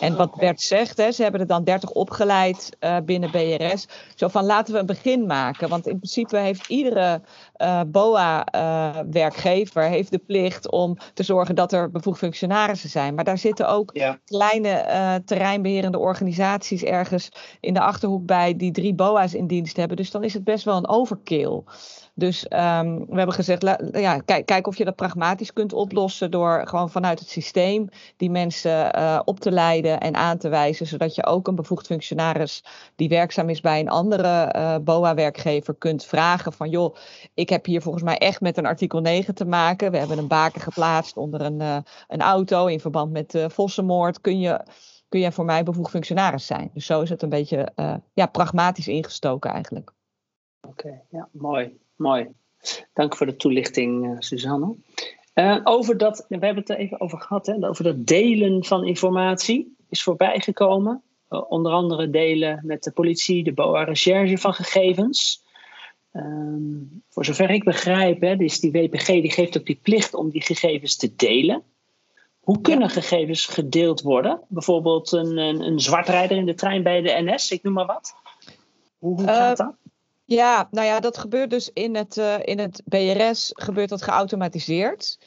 En 0.00 0.16
wat 0.16 0.36
Bert 0.36 0.60
zegt, 0.60 0.96
hè, 0.96 1.12
ze 1.12 1.22
hebben 1.22 1.40
er 1.40 1.46
dan 1.46 1.64
30 1.64 1.90
opgeleid 1.90 2.76
uh, 2.80 2.96
binnen 3.04 3.30
BRS. 3.30 3.88
Zo 4.14 4.28
van 4.28 4.44
laten 4.44 4.74
we 4.74 4.80
een 4.80 4.86
begin 4.86 5.26
maken. 5.26 5.68
Want 5.68 5.86
in 5.86 5.96
principe 5.96 6.36
heeft 6.36 6.68
iedere 6.68 7.20
uh, 7.56 7.80
BOA-werkgever 7.86 9.82
heeft 9.82 10.10
de 10.10 10.18
plicht 10.18 10.70
om 10.70 10.96
te 11.14 11.22
zorgen 11.22 11.54
dat 11.54 11.72
er 11.72 11.90
bevoegd 11.90 12.18
functionarissen 12.18 12.90
zijn. 12.90 13.14
Maar 13.14 13.24
daar 13.24 13.38
zitten 13.38 13.68
ook 13.68 13.98
kleine 14.24 15.22
terreinbeherende 15.24 15.98
organisaties 15.98 16.82
ergens 16.82 17.28
in 17.60 17.74
de 17.74 17.80
achterhoek 17.80 18.26
bij 18.26 18.56
die 18.56 18.72
drie 18.72 18.94
BOA's 18.94 19.34
in 19.34 19.46
dienst 19.46 19.76
hebben. 19.76 19.96
Dus 19.96 20.10
dan 20.10 20.24
is 20.24 20.34
het 20.34 20.44
best 20.44 20.64
wel 20.64 20.76
een 20.76 20.88
overkill. 20.88 21.62
Dus 22.20 22.44
um, 22.44 22.98
we 23.06 23.16
hebben 23.16 23.34
gezegd, 23.34 23.62
ja, 23.92 24.18
kijk, 24.18 24.46
kijk 24.46 24.66
of 24.66 24.76
je 24.76 24.84
dat 24.84 24.96
pragmatisch 24.96 25.52
kunt 25.52 25.72
oplossen 25.72 26.30
door 26.30 26.66
gewoon 26.66 26.90
vanuit 26.90 27.18
het 27.18 27.28
systeem 27.28 27.88
die 28.16 28.30
mensen 28.30 28.98
uh, 28.98 29.20
op 29.24 29.40
te 29.40 29.50
leiden 29.50 30.00
en 30.00 30.14
aan 30.14 30.38
te 30.38 30.48
wijzen, 30.48 30.86
zodat 30.86 31.14
je 31.14 31.26
ook 31.26 31.48
een 31.48 31.54
bevoegd 31.54 31.86
functionaris 31.86 32.64
die 32.96 33.08
werkzaam 33.08 33.48
is 33.48 33.60
bij 33.60 33.80
een 33.80 33.88
andere 33.88 34.54
uh, 34.56 34.76
BOA-werkgever 34.78 35.74
kunt 35.74 36.04
vragen 36.04 36.52
van, 36.52 36.70
joh, 36.70 36.94
ik 37.34 37.48
heb 37.48 37.64
hier 37.64 37.82
volgens 37.82 38.04
mij 38.04 38.18
echt 38.18 38.40
met 38.40 38.56
een 38.56 38.66
artikel 38.66 39.00
9 39.00 39.34
te 39.34 39.44
maken. 39.44 39.90
We 39.90 39.98
hebben 39.98 40.18
een 40.18 40.28
baken 40.28 40.60
geplaatst 40.60 41.16
onder 41.16 41.40
een, 41.40 41.60
uh, 41.60 41.76
een 42.08 42.20
auto 42.20 42.66
in 42.66 42.80
verband 42.80 43.12
met 43.12 43.34
uh, 43.34 43.48
Vossenmoord. 43.48 44.20
Kun 44.20 44.40
je, 44.40 44.60
kun 45.08 45.20
je 45.20 45.32
voor 45.32 45.44
mij 45.44 45.62
bevoegd 45.62 45.90
functionaris 45.90 46.46
zijn? 46.46 46.70
Dus 46.74 46.86
zo 46.86 47.00
is 47.00 47.10
het 47.10 47.22
een 47.22 47.28
beetje 47.28 47.72
ja, 48.14 48.26
pragmatisch 48.26 48.88
ingestoken 48.88 49.50
eigenlijk. 49.50 49.92
Oké, 50.60 51.02
ja, 51.10 51.28
mooi. 51.32 51.78
Mooi. 52.00 52.28
Dank 52.92 53.16
voor 53.16 53.26
de 53.26 53.36
toelichting, 53.36 54.06
uh, 54.06 54.16
Suzanne. 54.18 54.74
Uh, 55.34 55.60
over 55.64 55.98
dat, 55.98 56.26
we 56.28 56.36
hebben 56.38 56.56
het 56.56 56.70
er 56.70 56.76
even 56.76 57.00
over 57.00 57.20
gehad, 57.20 57.46
hè, 57.46 57.68
over 57.68 57.84
dat 57.84 58.06
delen 58.06 58.64
van 58.64 58.86
informatie 58.86 59.76
is 59.88 60.02
voorbijgekomen. 60.02 61.02
Uh, 61.30 61.50
onder 61.50 61.72
andere 61.72 62.10
delen 62.10 62.60
met 62.64 62.82
de 62.82 62.90
politie, 62.90 63.44
de 63.44 63.52
BOA 63.52 63.84
recherche 63.84 64.38
van 64.38 64.54
gegevens. 64.54 65.44
Um, 66.12 67.02
voor 67.08 67.24
zover 67.24 67.50
ik 67.50 67.64
begrijp, 67.64 68.20
hè, 68.20 68.36
dus 68.36 68.60
die 68.60 68.72
WPG 68.72 69.06
die 69.06 69.32
geeft 69.32 69.58
ook 69.58 69.66
die 69.66 69.80
plicht 69.82 70.14
om 70.14 70.30
die 70.30 70.42
gegevens 70.42 70.96
te 70.96 71.14
delen. 71.16 71.62
Hoe 72.40 72.60
kunnen 72.60 72.90
gegevens 72.90 73.46
gedeeld 73.46 74.00
worden? 74.00 74.40
Bijvoorbeeld 74.48 75.12
een, 75.12 75.36
een, 75.36 75.60
een 75.60 75.80
zwartrijder 75.80 76.36
in 76.36 76.46
de 76.46 76.54
trein 76.54 76.82
bij 76.82 77.00
de 77.00 77.22
NS, 77.22 77.50
ik 77.50 77.62
noem 77.62 77.72
maar 77.72 77.86
wat. 77.86 78.14
Hoe, 78.98 79.14
hoe 79.14 79.26
gaat 79.26 79.56
dat? 79.56 79.74
Ja, 80.30 80.68
nou 80.70 80.86
ja, 80.86 81.00
dat 81.00 81.18
gebeurt 81.18 81.50
dus 81.50 81.70
in 81.72 81.94
het, 81.96 82.16
uh, 82.16 82.34
in 82.40 82.58
het 82.58 82.82
BRS 82.84 83.50
gebeurt 83.52 83.88
dat 83.88 84.02
geautomatiseerd. 84.02 85.18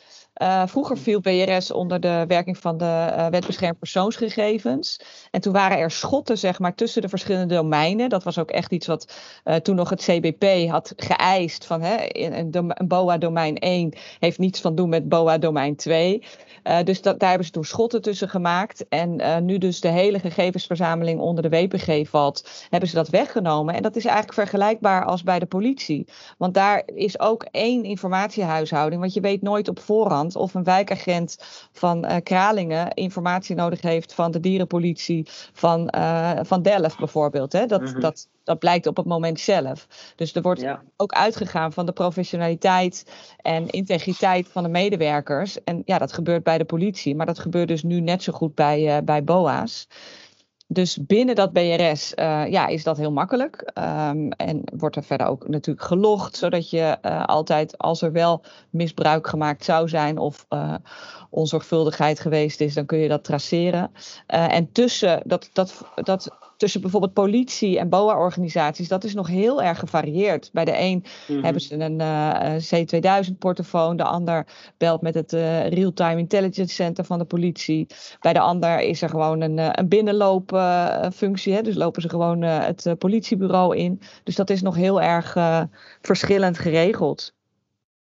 Uh, 0.41 0.63
vroeger 0.67 0.97
viel 0.97 1.19
BRS 1.19 1.71
onder 1.71 1.99
de 1.99 2.25
werking 2.27 2.57
van 2.57 2.77
de 2.77 3.13
uh, 3.17 3.27
Wet 3.27 3.45
beschermd 3.45 3.79
persoonsgegevens. 3.79 4.99
En 5.31 5.41
toen 5.41 5.53
waren 5.53 5.77
er 5.77 5.91
schotten 5.91 6.37
zeg 6.37 6.59
maar, 6.59 6.75
tussen 6.75 7.01
de 7.01 7.09
verschillende 7.09 7.55
domeinen. 7.55 8.09
Dat 8.09 8.23
was 8.23 8.37
ook 8.37 8.51
echt 8.51 8.71
iets 8.71 8.87
wat 8.87 9.13
uh, 9.45 9.55
toen 9.55 9.75
nog 9.75 9.89
het 9.89 10.01
CBP 10.03 10.69
had 10.69 10.93
geëist. 10.95 11.65
Van, 11.65 11.81
hè, 11.81 11.95
een, 11.99 12.49
een 12.51 12.87
BOA-domein 12.87 13.57
1 13.57 13.93
heeft 14.19 14.39
niets 14.39 14.61
van 14.61 14.75
doen 14.75 14.89
met 14.89 15.09
BOA-domein 15.09 15.75
2. 15.75 16.23
dus 16.83 17.01
dat, 17.01 17.19
daar 17.19 17.29
hebben 17.29 17.47
ze 17.47 17.53
toen 17.53 17.65
schotten 17.65 18.01
tussen 18.01 18.29
gemaakt. 18.29 18.87
En 18.87 19.45
nu 19.45 19.57
dus 19.57 19.81
de 19.81 19.87
hele 19.87 20.19
gegevensverzameling 20.19 21.19
onder 21.19 21.49
de 21.49 21.57
WPG 21.57 22.09
valt, 22.09 22.67
hebben 22.69 22.89
ze 22.89 22.95
dat 22.95 23.09
weggenomen. 23.09 23.75
En 23.75 23.81
dat 23.81 23.95
is 23.95 24.05
eigenlijk 24.05 24.33
vergelijkbaar 24.33 25.05
als 25.05 25.23
bij 25.23 25.39
de 25.39 25.45
politie. 25.45 26.07
Want 26.37 26.53
daar 26.53 26.83
is 26.85 27.19
ook 27.19 27.45
één 27.51 27.83
informatiehuishouding. 27.83 29.01
Want 29.01 29.13
je 29.13 29.21
weet 29.21 29.41
nooit 29.41 29.67
op 29.67 29.79
voorhand 29.79 30.22
of 30.31 30.53
een 30.53 30.63
wijkagent 30.63 31.37
van 31.71 32.05
uh, 32.05 32.15
Kralingen 32.23 32.93
informatie 32.93 33.55
nodig 33.55 33.81
heeft 33.81 34.13
van 34.13 34.31
de 34.31 34.39
dierenpolitie 34.39 35.27
van, 35.53 35.93
uh, 35.95 36.39
van 36.41 36.61
Delft 36.61 36.97
bijvoorbeeld. 36.97 37.53
Hè? 37.53 37.65
Dat, 37.65 37.81
mm-hmm. 37.81 37.99
dat, 37.99 38.27
dat 38.43 38.59
blijkt 38.59 38.87
op 38.87 38.97
het 38.97 39.05
moment 39.05 39.39
zelf. 39.39 39.87
Dus 40.15 40.35
er 40.35 40.41
wordt 40.41 40.61
ja. 40.61 40.81
ook 40.97 41.11
uitgegaan 41.11 41.73
van 41.73 41.85
de 41.85 41.91
professionaliteit 41.91 43.05
en 43.37 43.69
integriteit 43.69 44.47
van 44.47 44.63
de 44.63 44.69
medewerkers. 44.69 45.63
En 45.63 45.81
ja, 45.85 45.97
dat 45.97 46.13
gebeurt 46.13 46.43
bij 46.43 46.57
de 46.57 46.65
politie, 46.65 47.15
maar 47.15 47.25
dat 47.25 47.39
gebeurt 47.39 47.67
dus 47.67 47.83
nu 47.83 47.99
net 47.99 48.23
zo 48.23 48.33
goed 48.33 48.55
bij, 48.55 48.97
uh, 48.97 49.03
bij 49.03 49.23
BOA's. 49.23 49.87
Dus 50.73 50.97
binnen 51.01 51.35
dat 51.35 51.53
BRS 51.53 52.13
uh, 52.15 52.47
ja, 52.47 52.67
is 52.67 52.83
dat 52.83 52.97
heel 52.97 53.11
makkelijk. 53.11 53.71
Um, 53.77 54.31
en 54.31 54.61
wordt 54.77 54.95
er 54.95 55.03
verder 55.03 55.27
ook 55.27 55.47
natuurlijk 55.47 55.85
gelogd, 55.85 56.35
zodat 56.35 56.69
je 56.69 56.97
uh, 57.01 57.25
altijd, 57.25 57.77
als 57.77 58.01
er 58.01 58.11
wel 58.11 58.43
misbruik 58.69 59.27
gemaakt 59.27 59.63
zou 59.63 59.89
zijn 59.89 60.17
of 60.17 60.45
uh, 60.49 60.73
onzorgvuldigheid 61.29 62.19
geweest 62.19 62.61
is, 62.61 62.73
dan 62.73 62.85
kun 62.85 62.97
je 62.97 63.07
dat 63.07 63.23
traceren. 63.23 63.91
en 64.25 64.71
tussen 64.71 65.21
dat, 65.25 65.49
dat, 65.53 65.85
dat 65.95 66.29
tussen 66.63 66.81
bijvoorbeeld 66.81 67.13
politie 67.13 67.79
en 67.79 67.89
BOA-organisaties, 67.89 68.87
dat 68.87 69.03
is 69.03 69.13
nog 69.13 69.27
heel 69.27 69.63
erg 69.63 69.79
gevarieerd. 69.79 70.49
Bij 70.53 70.65
de 70.65 70.79
een 70.79 71.03
mm-hmm. 71.27 71.43
hebben 71.43 71.61
ze 71.61 71.75
een 71.75 71.99
uh, 71.99 72.55
C2000-portofoon, 72.55 73.97
de 73.97 74.03
ander 74.03 74.47
belt 74.77 75.01
met 75.01 75.13
het 75.13 75.33
uh, 75.33 75.67
Real-Time 75.67 76.17
Intelligence 76.17 76.73
Center 76.73 77.03
van 77.03 77.19
de 77.19 77.25
politie. 77.25 77.87
Bij 78.19 78.33
de 78.33 78.39
ander 78.39 78.79
is 78.79 79.01
er 79.01 79.09
gewoon 79.09 79.41
een, 79.41 79.57
uh, 79.57 79.69
een 79.71 79.87
binnenloopfunctie, 79.87 81.61
dus 81.61 81.75
lopen 81.75 82.01
ze 82.01 82.09
gewoon 82.09 82.41
het 82.41 82.95
politiebureau 82.97 83.77
in. 83.77 84.01
Dus 84.23 84.35
dat 84.35 84.49
is 84.49 84.61
nog 84.61 84.75
heel 84.75 85.01
erg 85.01 85.37
verschillend 86.01 86.57
geregeld. 86.57 87.33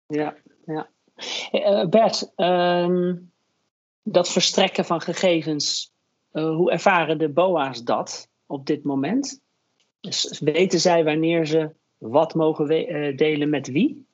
Ja, 0.07 0.35
ja. 0.67 0.89
Bert, 1.89 2.33
um, 2.37 3.33
dat 4.03 4.29
verstrekken 4.29 4.85
van 4.85 5.01
gegevens, 5.01 5.93
hoe 6.31 6.71
ervaren 6.71 7.19
de 7.19 7.29
BOA's 7.29 7.85
dat? 7.85 8.29
Op 8.47 8.67
dit 8.67 8.85
moment? 8.85 9.41
Dus 10.01 10.41
weten 10.45 10.81
zij 10.81 11.05
wanneer 11.05 11.47
ze 11.47 11.71
wat 11.99 12.35
mogen 12.35 12.73
uh, 12.73 13.17
delen 13.17 13.51
met 13.51 13.67
wie? 13.67 14.07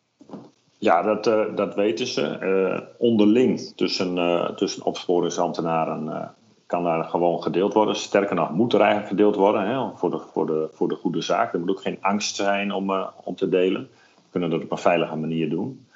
Ja, 0.79 1.03
dat, 1.03 1.27
uh, 1.27 1.57
dat 1.57 1.75
weten 1.75 2.07
ze. 2.07 2.39
Uh, 2.41 2.81
onderling 2.99 3.61
tussen, 3.61 4.15
tussen 4.57 4.85
opsporingsambtenaren 4.85 6.35
kan 6.67 6.85
daar 6.85 7.05
gewoon 7.05 7.43
gedeeld 7.43 7.73
worden. 7.73 7.97
Sterker 7.97 8.37
nog, 8.37 8.51
moet 8.51 8.73
er 8.73 8.81
eigenlijk 8.81 9.09
gedeeld 9.09 9.37
worden 9.37 9.67
hè, 9.67 9.97
voor, 9.97 10.11
de, 10.11 10.19
voor, 10.19 10.47
de, 10.47 10.69
voor 10.73 10.89
de 10.89 10.95
goede 10.95 11.21
zaak. 11.21 11.53
Er 11.53 11.61
moet 11.61 11.71
ook 11.71 11.81
geen 11.81 11.99
angst 12.01 12.37
zijn 12.37 12.73
om, 12.73 12.91
om 13.25 13.35
te 13.35 13.49
delen. 13.49 13.89
We 14.15 14.31
kunnen 14.31 14.51
dat 14.51 14.63
op 14.63 14.71
een 14.71 14.79
veilige 14.79 15.17
manier 15.17 15.51
doen. 15.51 15.87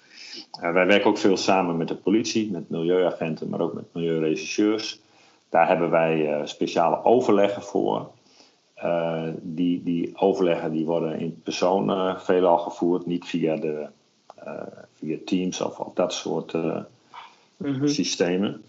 wij 0.61 0.87
werken 0.87 1.11
ook 1.11 1.19
veel 1.19 1.37
samen 1.37 1.77
met 1.77 1.89
de 1.89 1.97
politie, 1.97 2.51
met 2.51 2.71
milieuagenten, 2.71 3.49
maar 3.49 3.61
ook 3.61 3.75
met 3.75 3.95
milieuregisseurs. 3.95 5.01
Daar 5.49 5.69
hebben 5.69 5.91
wij 5.91 6.41
speciale 6.45 7.05
overleggen 7.05 7.63
voor. 7.63 8.11
Uh, 8.85 9.29
die, 9.41 9.83
die 9.83 10.13
overleggen 10.17 10.73
die 10.73 10.87
worden 10.87 11.19
in 11.19 11.41
persoon 11.43 11.91
uh, 11.91 12.19
veelal 12.19 12.59
gevoerd, 12.59 13.07
niet 13.07 13.25
via, 13.25 13.57
de, 13.57 13.87
uh, 14.47 14.63
via 14.93 15.17
Teams 15.25 15.61
of, 15.61 15.79
of 15.79 15.93
dat 15.95 16.13
soort 16.13 16.53
mm-hmm. 17.57 17.89
systemen. 17.89 18.65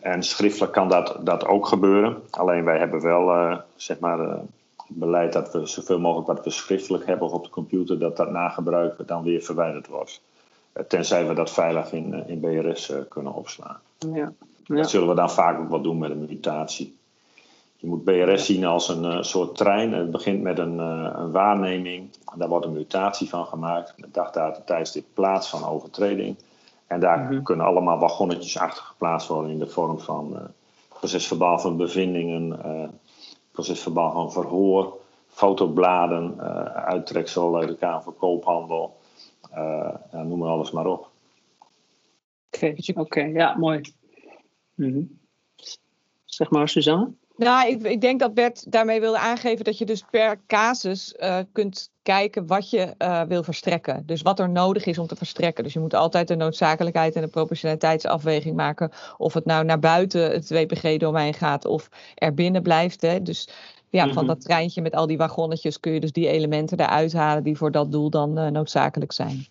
En 0.00 0.22
schriftelijk 0.22 0.72
kan 0.72 0.88
dat, 0.88 1.16
dat 1.20 1.46
ook 1.46 1.66
gebeuren. 1.66 2.22
Alleen 2.30 2.64
wij 2.64 2.78
hebben 2.78 3.02
wel 3.02 3.56
zeg 3.76 3.98
maar, 3.98 4.18
het 4.18 4.40
beleid 4.86 5.32
dat 5.32 5.52
we 5.52 5.66
zoveel 5.66 6.00
mogelijk 6.00 6.26
wat 6.26 6.44
we 6.44 6.50
schriftelijk 6.50 7.06
hebben 7.06 7.30
op 7.30 7.44
de 7.44 7.50
computer, 7.50 7.98
dat 7.98 8.16
dat 8.16 8.30
na 8.30 8.48
gebruik 8.48 9.08
dan 9.08 9.22
weer 9.22 9.42
verwijderd 9.42 9.86
wordt. 9.86 10.20
tenzij 10.88 11.26
we 11.26 11.34
dat 11.34 11.50
veilig 11.50 11.92
in, 11.92 12.28
in 12.28 12.40
BRS 12.40 12.92
kunnen 13.08 13.34
opslaan. 13.34 13.80
Ja. 13.98 14.32
Ja. 14.64 14.76
Dat 14.76 14.90
zullen 14.90 15.08
we 15.08 15.14
dan 15.14 15.30
vaak 15.30 15.60
ook 15.60 15.70
wel 15.70 15.82
doen 15.82 15.98
met 15.98 16.10
een 16.10 16.26
mutatie. 16.28 16.96
Je 17.82 17.88
moet 17.88 18.04
BRS 18.04 18.46
zien 18.46 18.64
als 18.64 18.88
een 18.88 19.04
uh, 19.04 19.22
soort 19.22 19.56
trein. 19.56 19.92
Het 19.92 20.10
begint 20.10 20.42
met 20.42 20.58
een, 20.58 20.76
uh, 20.78 21.10
een, 21.14 21.30
waarneming. 21.30 22.10
Daar 22.36 22.48
wordt 22.48 22.66
een 22.66 22.72
mutatie 22.72 23.28
van 23.28 23.46
gemaakt. 23.46 23.94
Met 23.96 24.14
dagdata, 24.14 24.60
tijdstip, 24.60 25.04
plaats 25.14 25.48
van 25.48 25.64
overtreding. 25.64 26.36
En 26.86 27.00
daar 27.00 27.18
mm-hmm. 27.18 27.42
kunnen 27.42 27.66
allemaal 27.66 27.98
wagonnetjes 27.98 28.58
achter 28.58 28.82
geplaatst 28.82 29.28
worden 29.28 29.50
in 29.50 29.58
de 29.58 29.66
vorm 29.66 29.98
van 29.98 30.32
uh, 30.32 30.40
procesverbaal 30.88 31.58
van 31.58 31.76
bevindingen, 31.76 32.60
procesverbaal 33.52 34.12
van 34.12 34.32
verhoor, 34.32 34.98
fotobladen, 35.26 36.40
uittreksel 36.74 37.56
uit 37.56 37.68
de 37.68 37.76
Kamer 37.76 38.02
van 38.02 38.16
Koophandel. 38.16 38.96
Ja, 39.50 40.22
noem 40.22 40.38
maar 40.38 40.48
alles 40.48 40.70
maar 40.70 40.86
op. 40.86 41.08
Oké, 42.50 42.74
okay, 42.76 42.94
okay, 42.94 43.32
ja, 43.32 43.56
mooi. 43.58 43.80
Mm-hmm. 44.74 45.18
Zeg 46.24 46.50
maar, 46.50 46.68
Suzanne? 46.68 47.12
Nou, 47.36 47.68
ik, 47.68 47.82
ik, 47.82 48.00
denk 48.00 48.20
dat 48.20 48.34
Bert 48.34 48.72
daarmee 48.72 49.00
wilde 49.00 49.18
aangeven 49.18 49.64
dat 49.64 49.78
je 49.78 49.84
dus 49.84 50.04
per 50.10 50.40
casus 50.46 51.14
uh, 51.18 51.38
kunt 51.52 51.90
kijken 52.02 52.46
wat 52.46 52.70
je 52.70 52.94
uh, 52.98 53.22
wil 53.22 53.42
verstrekken. 53.42 54.02
Dus 54.06 54.22
wat 54.22 54.38
er 54.38 54.48
nodig 54.48 54.84
is 54.84 54.98
om 54.98 55.06
te 55.06 55.16
verstrekken. 55.16 55.64
Dus 55.64 55.72
je 55.72 55.80
moet 55.80 55.94
altijd 55.94 56.28
de 56.28 56.36
noodzakelijkheid 56.36 57.14
en 57.14 57.22
de 57.22 57.28
proportionaliteitsafweging 57.28 58.56
maken. 58.56 58.90
Of 59.16 59.34
het 59.34 59.44
nou 59.44 59.64
naar 59.64 59.78
buiten 59.78 60.30
het 60.30 60.50
WPG-domein 60.50 61.34
gaat 61.34 61.64
of 61.64 61.88
er 62.14 62.34
binnen 62.34 62.62
blijft. 62.62 63.02
Hè. 63.02 63.22
Dus 63.22 63.48
ja, 63.88 64.04
van 64.04 64.24
mhm. 64.24 64.26
dat 64.26 64.40
treintje 64.40 64.82
met 64.82 64.94
al 64.94 65.06
die 65.06 65.16
wagonnetjes 65.16 65.80
kun 65.80 65.92
je 65.92 66.00
dus 66.00 66.12
die 66.12 66.28
elementen 66.28 66.80
eruit 66.80 67.12
halen 67.12 67.42
die 67.42 67.56
voor 67.56 67.70
dat 67.70 67.92
doel 67.92 68.10
dan 68.10 68.38
uh, 68.38 68.46
noodzakelijk 68.46 69.12
zijn. 69.12 69.46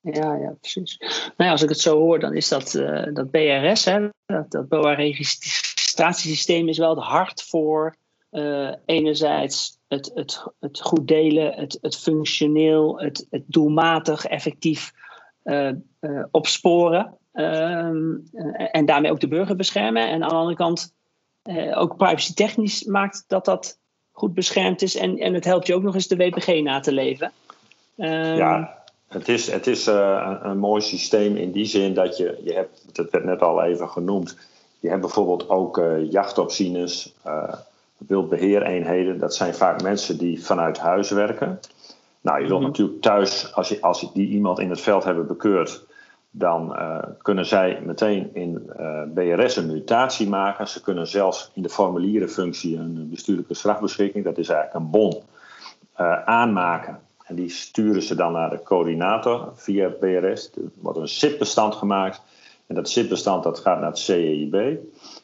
Ja, 0.00 0.34
ja, 0.34 0.54
precies. 0.60 0.98
Nou 0.98 1.32
ja, 1.36 1.50
als 1.50 1.62
ik 1.62 1.68
het 1.68 1.80
zo 1.80 1.98
hoor, 1.98 2.18
dan 2.18 2.34
is 2.34 2.48
dat, 2.48 2.70
dat 3.12 3.30
BRS, 3.30 3.84
hè, 3.84 4.08
dat, 4.26 4.50
dat 4.50 4.68
BOA-registratie 4.68 5.71
registratiesysteem 5.92 6.68
is 6.68 6.78
wel 6.78 6.94
het 6.94 7.04
hart 7.04 7.42
voor 7.42 7.96
uh, 8.30 8.72
enerzijds 8.86 9.78
het, 9.88 10.10
het, 10.14 10.44
het 10.60 10.80
goed 10.80 11.08
delen, 11.08 11.52
het, 11.54 11.78
het 11.80 11.96
functioneel, 11.96 13.00
het, 13.00 13.26
het 13.30 13.42
doelmatig, 13.46 14.24
effectief 14.24 14.92
uh, 15.44 15.70
uh, 16.00 16.24
opsporen. 16.30 17.16
Ehm, 17.32 18.14
en 18.56 18.86
daarmee 18.86 19.10
ook 19.10 19.20
de 19.20 19.28
burger 19.28 19.56
beschermen. 19.56 20.08
En 20.08 20.22
aan 20.22 20.28
de 20.28 20.34
andere 20.34 20.56
kant 20.56 20.94
ook 21.74 21.96
privacy 21.96 22.34
technisch 22.34 22.84
maakt 22.84 23.24
dat 23.26 23.44
dat 23.44 23.78
goed 24.12 24.34
beschermd 24.34 24.82
is. 24.82 24.96
En, 24.96 25.18
en 25.18 25.34
het 25.34 25.44
helpt 25.44 25.66
je 25.66 25.74
ook 25.74 25.82
nog 25.82 25.94
eens 25.94 26.08
de 26.08 26.16
WPG 26.16 26.62
na 26.62 26.80
te 26.80 26.92
leven. 26.92 27.32
Um, 27.96 28.36
ja, 28.36 28.84
het 29.08 29.28
is, 29.28 29.50
het 29.50 29.66
is 29.66 29.86
een, 29.86 30.48
een 30.48 30.58
mooi 30.58 30.82
systeem 30.82 31.36
in 31.36 31.52
die 31.52 31.64
zin 31.64 31.94
dat 31.94 32.16
je, 32.16 32.40
je 32.44 32.52
hebt, 32.52 32.84
het 32.92 33.10
werd 33.10 33.24
net 33.24 33.42
al 33.42 33.62
even 33.62 33.88
genoemd, 33.88 34.36
je 34.82 34.88
hebt 34.88 35.00
bijvoorbeeld 35.00 35.48
ook 35.48 35.78
uh, 35.78 36.10
jachtopzieners, 36.10 37.14
uh, 37.26 37.54
wildbeheereenheden. 37.96 39.18
Dat 39.18 39.34
zijn 39.34 39.54
vaak 39.54 39.82
mensen 39.82 40.18
die 40.18 40.44
vanuit 40.44 40.78
huis 40.78 41.10
werken. 41.10 41.60
Nou, 42.20 42.40
je 42.40 42.46
wilt 42.46 42.60
mhm. 42.60 42.68
natuurlijk 42.68 43.00
thuis, 43.00 43.54
als, 43.54 43.68
je, 43.68 43.80
als 43.80 44.12
die 44.12 44.28
iemand 44.28 44.58
in 44.58 44.70
het 44.70 44.80
veld 44.80 45.04
hebben 45.04 45.26
bekeurd, 45.26 45.86
dan 46.30 46.72
uh, 46.72 46.98
kunnen 47.18 47.46
zij 47.46 47.82
meteen 47.84 48.30
in 48.34 48.70
BRS 49.14 49.56
een 49.56 49.66
mutatie 49.66 50.28
maken. 50.28 50.68
Ze 50.68 50.82
kunnen 50.82 51.06
zelfs 51.06 51.50
in 51.54 51.62
de 51.62 51.68
formulierenfunctie 51.68 52.76
een 52.76 53.08
bestuurlijke 53.10 53.54
strafbeschikking, 53.54 54.24
dat 54.24 54.38
is 54.38 54.48
eigenlijk 54.48 54.84
een 54.84 54.90
bon, 54.90 55.22
aanmaken. 56.24 57.00
En 57.24 57.34
die 57.34 57.50
sturen 57.50 58.02
ze 58.02 58.14
dan 58.14 58.32
naar 58.32 58.50
de 58.50 58.62
coördinator 58.62 59.52
via 59.54 59.88
BRS. 59.88 60.50
Er 60.54 60.62
wordt 60.80 60.98
een 60.98 61.08
SIP-bestand 61.08 61.74
gemaakt 61.74 62.20
en 62.72 62.78
dat 62.78 62.90
zipbestand 62.90 63.42
dat 63.42 63.58
gaat 63.58 63.80
naar 63.80 63.88
het 63.88 63.98
CEIB, 63.98 64.78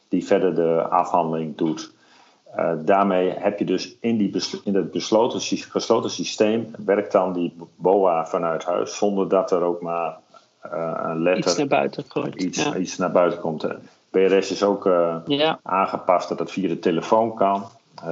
die 0.07 0.25
verder 0.25 0.55
de 0.55 0.81
afhandeling 0.89 1.57
doet. 1.57 1.91
Uh, 2.57 2.71
daarmee 2.85 3.33
heb 3.37 3.59
je 3.59 3.65
dus 3.65 3.95
in, 3.99 4.17
die 4.17 4.43
in 4.63 4.75
het 4.75 4.91
besloten, 4.91 5.41
gesloten 5.69 6.09
systeem 6.09 6.71
werkt 6.85 7.11
dan 7.11 7.33
die 7.33 7.53
BOA 7.75 8.25
vanuit 8.25 8.63
huis 8.63 8.97
zonder 8.97 9.29
dat 9.29 9.51
er 9.51 9.61
ook 9.61 9.81
maar 9.81 10.17
uh, 10.65 10.99
een 11.03 11.21
letter. 11.21 11.45
Iets 11.45 11.57
naar 11.57 11.67
buiten 11.67 12.07
komt. 12.07 12.41
Iets, 12.41 12.63
ja. 12.63 12.75
iets 12.75 12.97
naar 12.97 13.11
buiten 13.11 13.39
komt. 13.39 13.67
BRS 14.09 14.51
is 14.51 14.63
ook 14.63 14.85
uh, 14.85 15.15
ja. 15.25 15.59
aangepast 15.63 16.29
dat 16.29 16.39
het 16.39 16.51
via 16.51 16.67
de 16.67 16.79
telefoon 16.79 17.35
kan. 17.35 17.63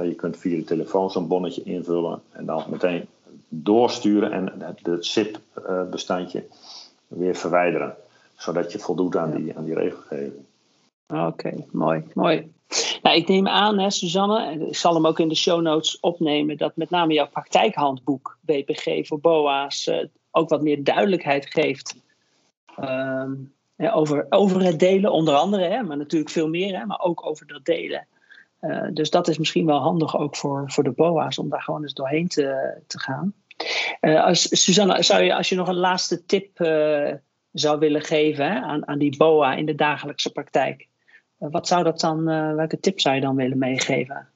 je 0.02 0.14
kunt 0.14 0.36
via 0.36 0.56
de 0.56 0.64
telefoon 0.64 1.10
zo'n 1.10 1.28
bonnetje 1.28 1.62
invullen 1.62 2.20
en 2.32 2.46
dan 2.46 2.64
meteen 2.68 3.06
doorsturen 3.48 4.32
en 4.32 4.52
het 4.82 5.06
SIP-bestandje 5.06 6.44
weer 7.06 7.34
verwijderen 7.34 7.96
zodat 8.38 8.72
je 8.72 8.78
voldoet 8.78 9.16
aan 9.16 9.30
die, 9.30 9.56
aan 9.56 9.64
die 9.64 9.74
regelgeving. 9.74 10.46
Oké, 11.06 11.64
mooi, 11.70 12.04
mooi. 12.14 12.52
Nou, 13.02 13.16
ik 13.16 13.28
neem 13.28 13.48
aan, 13.48 13.78
hè, 13.78 13.90
Suzanne, 13.90 14.66
ik 14.68 14.76
zal 14.76 14.94
hem 14.94 15.06
ook 15.06 15.18
in 15.18 15.28
de 15.28 15.34
show 15.34 15.60
notes 15.60 16.00
opnemen, 16.00 16.56
dat 16.56 16.76
met 16.76 16.90
name 16.90 17.12
jouw 17.12 17.28
praktijkhandboek 17.28 18.38
BPG 18.40 19.06
voor 19.06 19.20
BOA's 19.20 19.86
uh, 19.86 20.04
ook 20.30 20.48
wat 20.48 20.62
meer 20.62 20.84
duidelijkheid 20.84 21.46
geeft 21.46 21.96
ehm, 22.76 23.34
over, 23.76 24.26
over 24.28 24.62
het 24.62 24.78
delen, 24.78 25.12
onder 25.12 25.34
andere, 25.34 25.64
hè, 25.64 25.82
maar 25.82 25.96
natuurlijk 25.96 26.30
veel 26.30 26.48
meer, 26.48 26.78
hè, 26.78 26.86
maar 26.86 27.00
ook 27.00 27.26
over 27.26 27.46
dat 27.46 27.64
delen. 27.64 28.06
Uh, 28.60 28.88
dus 28.92 29.10
dat 29.10 29.28
is 29.28 29.38
misschien 29.38 29.66
wel 29.66 29.78
handig 29.78 30.18
ook 30.18 30.36
voor, 30.36 30.64
voor 30.66 30.84
de 30.84 30.90
BOA's 30.90 31.38
om 31.38 31.48
daar 31.48 31.62
gewoon 31.62 31.82
eens 31.82 31.94
doorheen 31.94 32.28
te, 32.28 32.76
te 32.86 33.00
gaan. 33.00 33.34
Uh, 34.00 34.24
als, 34.24 34.62
Suzanne, 34.62 35.02
zou 35.02 35.22
je, 35.22 35.34
als 35.34 35.48
je 35.48 35.56
nog 35.56 35.68
een 35.68 35.74
laatste 35.74 36.24
tip 36.24 36.58
zou 37.52 37.78
willen 37.78 38.02
geven 38.02 38.62
aan, 38.62 38.88
aan 38.88 38.98
die 38.98 39.16
BOA 39.16 39.54
in 39.54 39.66
de 39.66 39.74
dagelijkse 39.74 40.32
praktijk, 40.32 40.88
eh, 41.38 41.48
wat 41.50 41.66
zou 41.66 41.84
dat 41.84 42.00
dan, 42.00 42.30
uh, 42.30 42.54
welke 42.54 42.80
tip 42.80 43.00
zou 43.00 43.14
je 43.14 43.20
dan 43.20 43.36
willen 43.36 43.58
meegeven? 43.58 44.28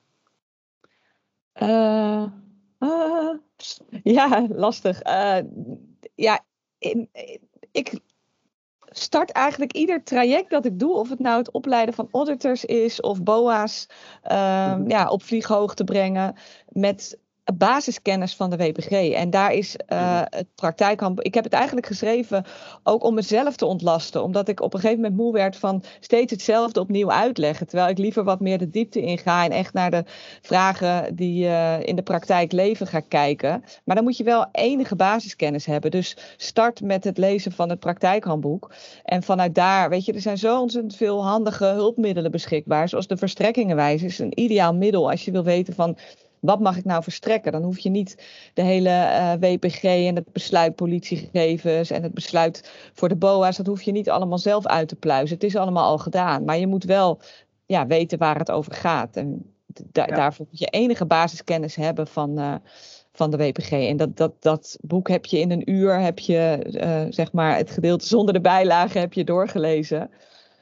Uh, 1.62 2.24
ja, 4.02 4.46
lastig. 4.48 5.00
ja, 6.14 6.44
ik 7.72 8.00
start 8.84 9.30
eigenlijk 9.30 9.72
ieder 9.72 10.02
traject 10.02 10.50
dat 10.50 10.64
ik 10.64 10.78
doe, 10.78 10.94
of 10.94 11.08
het 11.08 11.18
nou 11.18 11.38
het 11.38 11.50
opleiden 11.50 11.94
van 11.94 12.08
auditors 12.12 12.64
is 12.64 13.00
of 13.00 13.22
BOA's, 13.22 13.86
ehm, 14.22 14.88
ja, 14.88 15.08
op 15.08 15.22
vlieghoogte 15.22 15.84
brengen, 15.84 16.34
met 16.68 17.18
basiskennis 17.56 18.36
van 18.36 18.50
de 18.50 18.56
WPG. 18.56 18.90
En 18.90 19.30
daar 19.30 19.52
is 19.52 19.76
uh, 19.92 20.20
het 20.24 20.46
praktijkkamp. 20.54 21.20
Ik 21.20 21.34
heb 21.34 21.44
het 21.44 21.52
eigenlijk 21.52 21.86
geschreven 21.86 22.44
ook 22.82 23.04
om 23.04 23.14
mezelf 23.14 23.56
te 23.56 23.66
ontlasten. 23.66 24.22
Omdat 24.22 24.48
ik 24.48 24.60
op 24.60 24.74
een 24.74 24.80
gegeven 24.80 25.02
moment 25.02 25.20
moe 25.20 25.32
werd 25.32 25.56
van 25.56 25.82
steeds 26.00 26.32
hetzelfde 26.32 26.80
opnieuw 26.80 27.10
uitleggen. 27.10 27.66
Terwijl 27.66 27.90
ik 27.90 27.98
liever 27.98 28.24
wat 28.24 28.40
meer 28.40 28.58
de 28.58 28.70
diepte 28.70 29.00
inga 29.00 29.44
en 29.44 29.50
echt 29.50 29.72
naar 29.72 29.90
de 29.90 30.04
vragen 30.42 31.16
die 31.16 31.44
uh, 31.44 31.82
in 31.82 31.96
de 31.96 32.02
praktijk 32.02 32.52
leven 32.52 32.86
ga 32.86 33.00
kijken. 33.00 33.64
Maar 33.84 33.96
dan 33.96 34.04
moet 34.04 34.16
je 34.16 34.24
wel 34.24 34.46
enige 34.52 34.96
basiskennis 34.96 35.66
hebben. 35.66 35.90
Dus 35.90 36.16
start 36.36 36.80
met 36.80 37.04
het 37.04 37.18
lezen 37.18 37.52
van 37.52 37.68
het 37.68 37.80
praktijkhandboek. 37.80 38.70
En 39.04 39.22
vanuit 39.22 39.54
daar, 39.54 39.90
weet 39.90 40.04
je, 40.04 40.12
er 40.12 40.20
zijn 40.20 40.38
zo 40.38 40.60
ontzettend 40.60 40.96
veel 40.96 41.24
handige 41.24 41.64
hulpmiddelen 41.64 42.30
beschikbaar. 42.30 42.88
Zoals 42.88 43.06
de 43.06 43.16
verstrekkingenwijze 43.16 44.04
is 44.04 44.18
een 44.18 44.40
ideaal 44.40 44.74
middel 44.74 45.10
als 45.10 45.24
je 45.24 45.30
wil 45.30 45.44
weten 45.44 45.74
van 45.74 45.96
wat 46.42 46.60
mag 46.60 46.76
ik 46.76 46.84
nou 46.84 47.02
verstrekken? 47.02 47.52
Dan 47.52 47.62
hoef 47.62 47.78
je 47.78 47.90
niet 47.90 48.26
de 48.54 48.62
hele 48.62 48.88
uh, 48.88 49.32
eh, 49.32 49.40
WPG 49.40 49.82
en 49.82 50.14
het 50.14 50.32
besluit 50.32 50.74
politiegegevens 50.74 51.90
en 51.90 52.02
het 52.02 52.14
besluit 52.14 52.70
voor 52.92 53.08
de 53.08 53.16
BOA's, 53.16 53.56
dat 53.56 53.66
hoef 53.66 53.82
je 53.82 53.92
niet 53.92 54.10
allemaal 54.10 54.38
zelf 54.38 54.66
uit 54.66 54.88
te 54.88 54.96
pluizen. 54.96 55.34
Het 55.34 55.44
is 55.44 55.56
allemaal 55.56 55.84
al 55.84 55.98
gedaan. 55.98 56.44
Maar 56.44 56.58
je 56.58 56.66
moet 56.66 56.84
wel 56.84 57.20
ja, 57.66 57.86
weten 57.86 58.18
waar 58.18 58.38
het 58.38 58.50
over 58.50 58.72
gaat. 58.72 59.16
En 59.16 59.54
da 59.66 60.06
daarvoor 60.06 60.46
moet 60.50 60.58
je 60.58 60.66
enige 60.66 61.06
basiskennis 61.06 61.76
hebben 61.76 62.06
van, 62.06 62.38
uh, 62.38 62.54
van 63.12 63.30
de 63.30 63.36
WPG. 63.36 63.70
En 63.70 63.96
dat, 63.96 64.16
dat, 64.16 64.42
dat 64.42 64.78
boek 64.80 65.08
heb 65.08 65.26
je 65.26 65.38
in 65.38 65.50
een 65.50 65.70
uur, 65.70 66.00
heb 66.00 66.18
je 66.18 66.66
uh, 66.70 67.12
zeg 67.12 67.32
maar 67.32 67.56
het 67.56 67.70
gedeelte 67.70 68.06
zonder 68.06 68.34
de 68.34 68.40
bijlagen 68.40 69.00
heb 69.00 69.12
je 69.12 69.24
doorgelezen. 69.24 70.10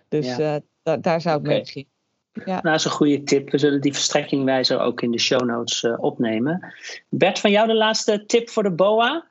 Dus 0.09 0.37
ja. 0.37 0.61
daar 0.83 1.21
zou 1.21 1.39
ik 1.39 1.41
okay. 1.41 1.55
mee 1.55 1.61
beginnen. 1.61 1.99
Ja. 2.33 2.43
Nou, 2.45 2.63
dat 2.63 2.75
is 2.75 2.85
een 2.85 2.91
goede 2.91 3.23
tip. 3.23 3.51
We 3.51 3.59
zullen 3.59 3.81
die 3.81 3.93
verstrekkingwijzer 3.93 4.81
ook 4.81 5.01
in 5.01 5.11
de 5.11 5.19
show 5.19 5.45
notes 5.45 5.83
uh, 5.83 6.03
opnemen. 6.03 6.75
Bert, 7.09 7.39
van 7.39 7.51
jou 7.51 7.67
de 7.67 7.75
laatste 7.75 8.27
tip 8.27 8.51
voor 8.51 8.63
de 8.63 8.71
BOA? 8.71 9.25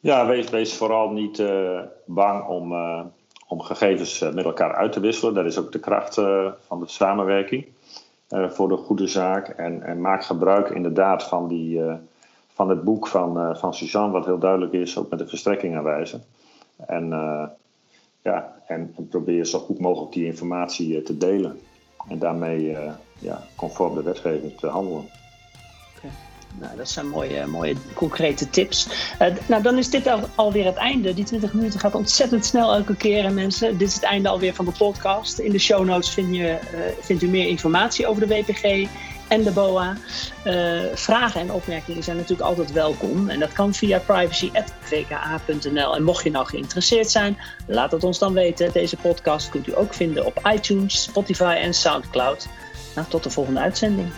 Ja, 0.00 0.26
wees, 0.26 0.50
wees 0.50 0.74
vooral 0.74 1.10
niet 1.10 1.38
uh, 1.38 1.80
bang 2.04 2.46
om, 2.46 2.72
uh, 2.72 3.00
om 3.48 3.60
gegevens 3.60 4.18
met 4.18 4.44
elkaar 4.44 4.74
uit 4.74 4.92
te 4.92 5.00
wisselen. 5.00 5.34
Dat 5.34 5.44
is 5.44 5.58
ook 5.58 5.72
de 5.72 5.78
kracht 5.78 6.14
van 6.66 6.80
de 6.80 6.88
samenwerking 6.88 7.66
voor 8.28 8.68
de 8.68 8.76
goede 8.76 9.06
zaak. 9.06 9.48
En, 9.48 9.82
en 9.82 10.00
maak 10.00 10.24
gebruik 10.24 10.70
inderdaad 10.70 11.24
van, 11.24 11.48
die, 11.48 11.80
van 12.52 12.68
het 12.68 12.84
boek 12.84 13.06
van, 13.06 13.56
van 13.56 13.74
Suzanne, 13.74 14.12
wat 14.12 14.24
heel 14.24 14.38
duidelijk 14.38 14.72
is, 14.72 14.98
ook 14.98 15.10
met 15.10 15.18
de 15.18 15.26
verstrekkingenwijzer. 15.26 16.20
En 16.86 17.12
ja, 18.22 18.54
en, 18.66 18.94
probeer 19.08 19.46
zo 19.46 19.58
goed 19.58 19.78
mogelijk 19.78 20.12
die 20.12 20.26
informatie 20.26 20.98
uh, 20.98 21.04
te 21.04 21.16
delen. 21.16 21.58
En 22.08 22.18
daarmee 22.18 22.70
uh, 22.70 22.92
ja, 23.18 23.42
conform 23.56 23.94
de 23.94 24.02
wetgeving 24.02 24.58
te 24.58 24.66
handelen. 24.66 25.08
Nou, 26.60 26.76
dat 26.76 26.88
zijn 26.88 27.08
mooie, 27.08 27.46
mooie 27.46 27.74
concrete 27.94 28.50
tips. 28.50 28.88
Uh, 29.20 29.28
nou, 29.46 29.62
dan 29.62 29.78
is 29.78 29.90
dit 29.90 30.06
al, 30.06 30.20
alweer 30.34 30.64
het 30.64 30.76
einde. 30.76 31.14
Die 31.14 31.24
20 31.24 31.52
minuten 31.52 31.80
gaat 31.80 31.94
ontzettend 31.94 32.44
snel 32.44 32.74
elke 32.74 32.96
keer. 32.96 33.24
En 33.24 33.34
mensen, 33.34 33.78
dit 33.78 33.88
is 33.88 33.94
het 33.94 34.02
einde 34.02 34.28
alweer 34.28 34.54
van 34.54 34.64
de 34.64 34.72
podcast. 34.78 35.38
In 35.38 35.50
de 35.50 35.58
show 35.58 35.84
notes 35.84 36.10
vind 36.10 36.34
je, 36.34 36.58
vindt 37.00 37.22
u 37.22 37.28
meer 37.28 37.48
informatie 37.48 38.06
over 38.06 38.28
de 38.28 38.34
WPG 38.34 38.88
en 39.32 39.42
de 39.42 39.50
BOA. 39.50 39.96
Uh, 40.44 40.80
vragen 40.94 41.40
en 41.40 41.52
opmerkingen 41.52 42.02
zijn 42.02 42.16
natuurlijk 42.16 42.48
altijd 42.48 42.72
welkom. 42.72 43.28
En 43.28 43.40
dat 43.40 43.52
kan 43.52 43.74
via 43.74 43.98
privacy.vka.nl. 43.98 45.96
En 45.96 46.02
mocht 46.02 46.24
je 46.24 46.30
nou 46.30 46.46
geïnteresseerd 46.46 47.10
zijn, 47.10 47.38
laat 47.66 47.92
het 47.92 48.04
ons 48.04 48.18
dan 48.18 48.32
weten. 48.32 48.72
Deze 48.72 48.96
podcast 48.96 49.48
kunt 49.48 49.66
u 49.66 49.76
ook 49.76 49.94
vinden 49.94 50.26
op 50.26 50.40
iTunes, 50.54 51.02
Spotify 51.02 51.58
en 51.62 51.74
Soundcloud. 51.74 52.48
Nou, 52.94 53.08
tot 53.08 53.22
de 53.22 53.30
volgende 53.30 53.60
uitzending. 53.60 54.08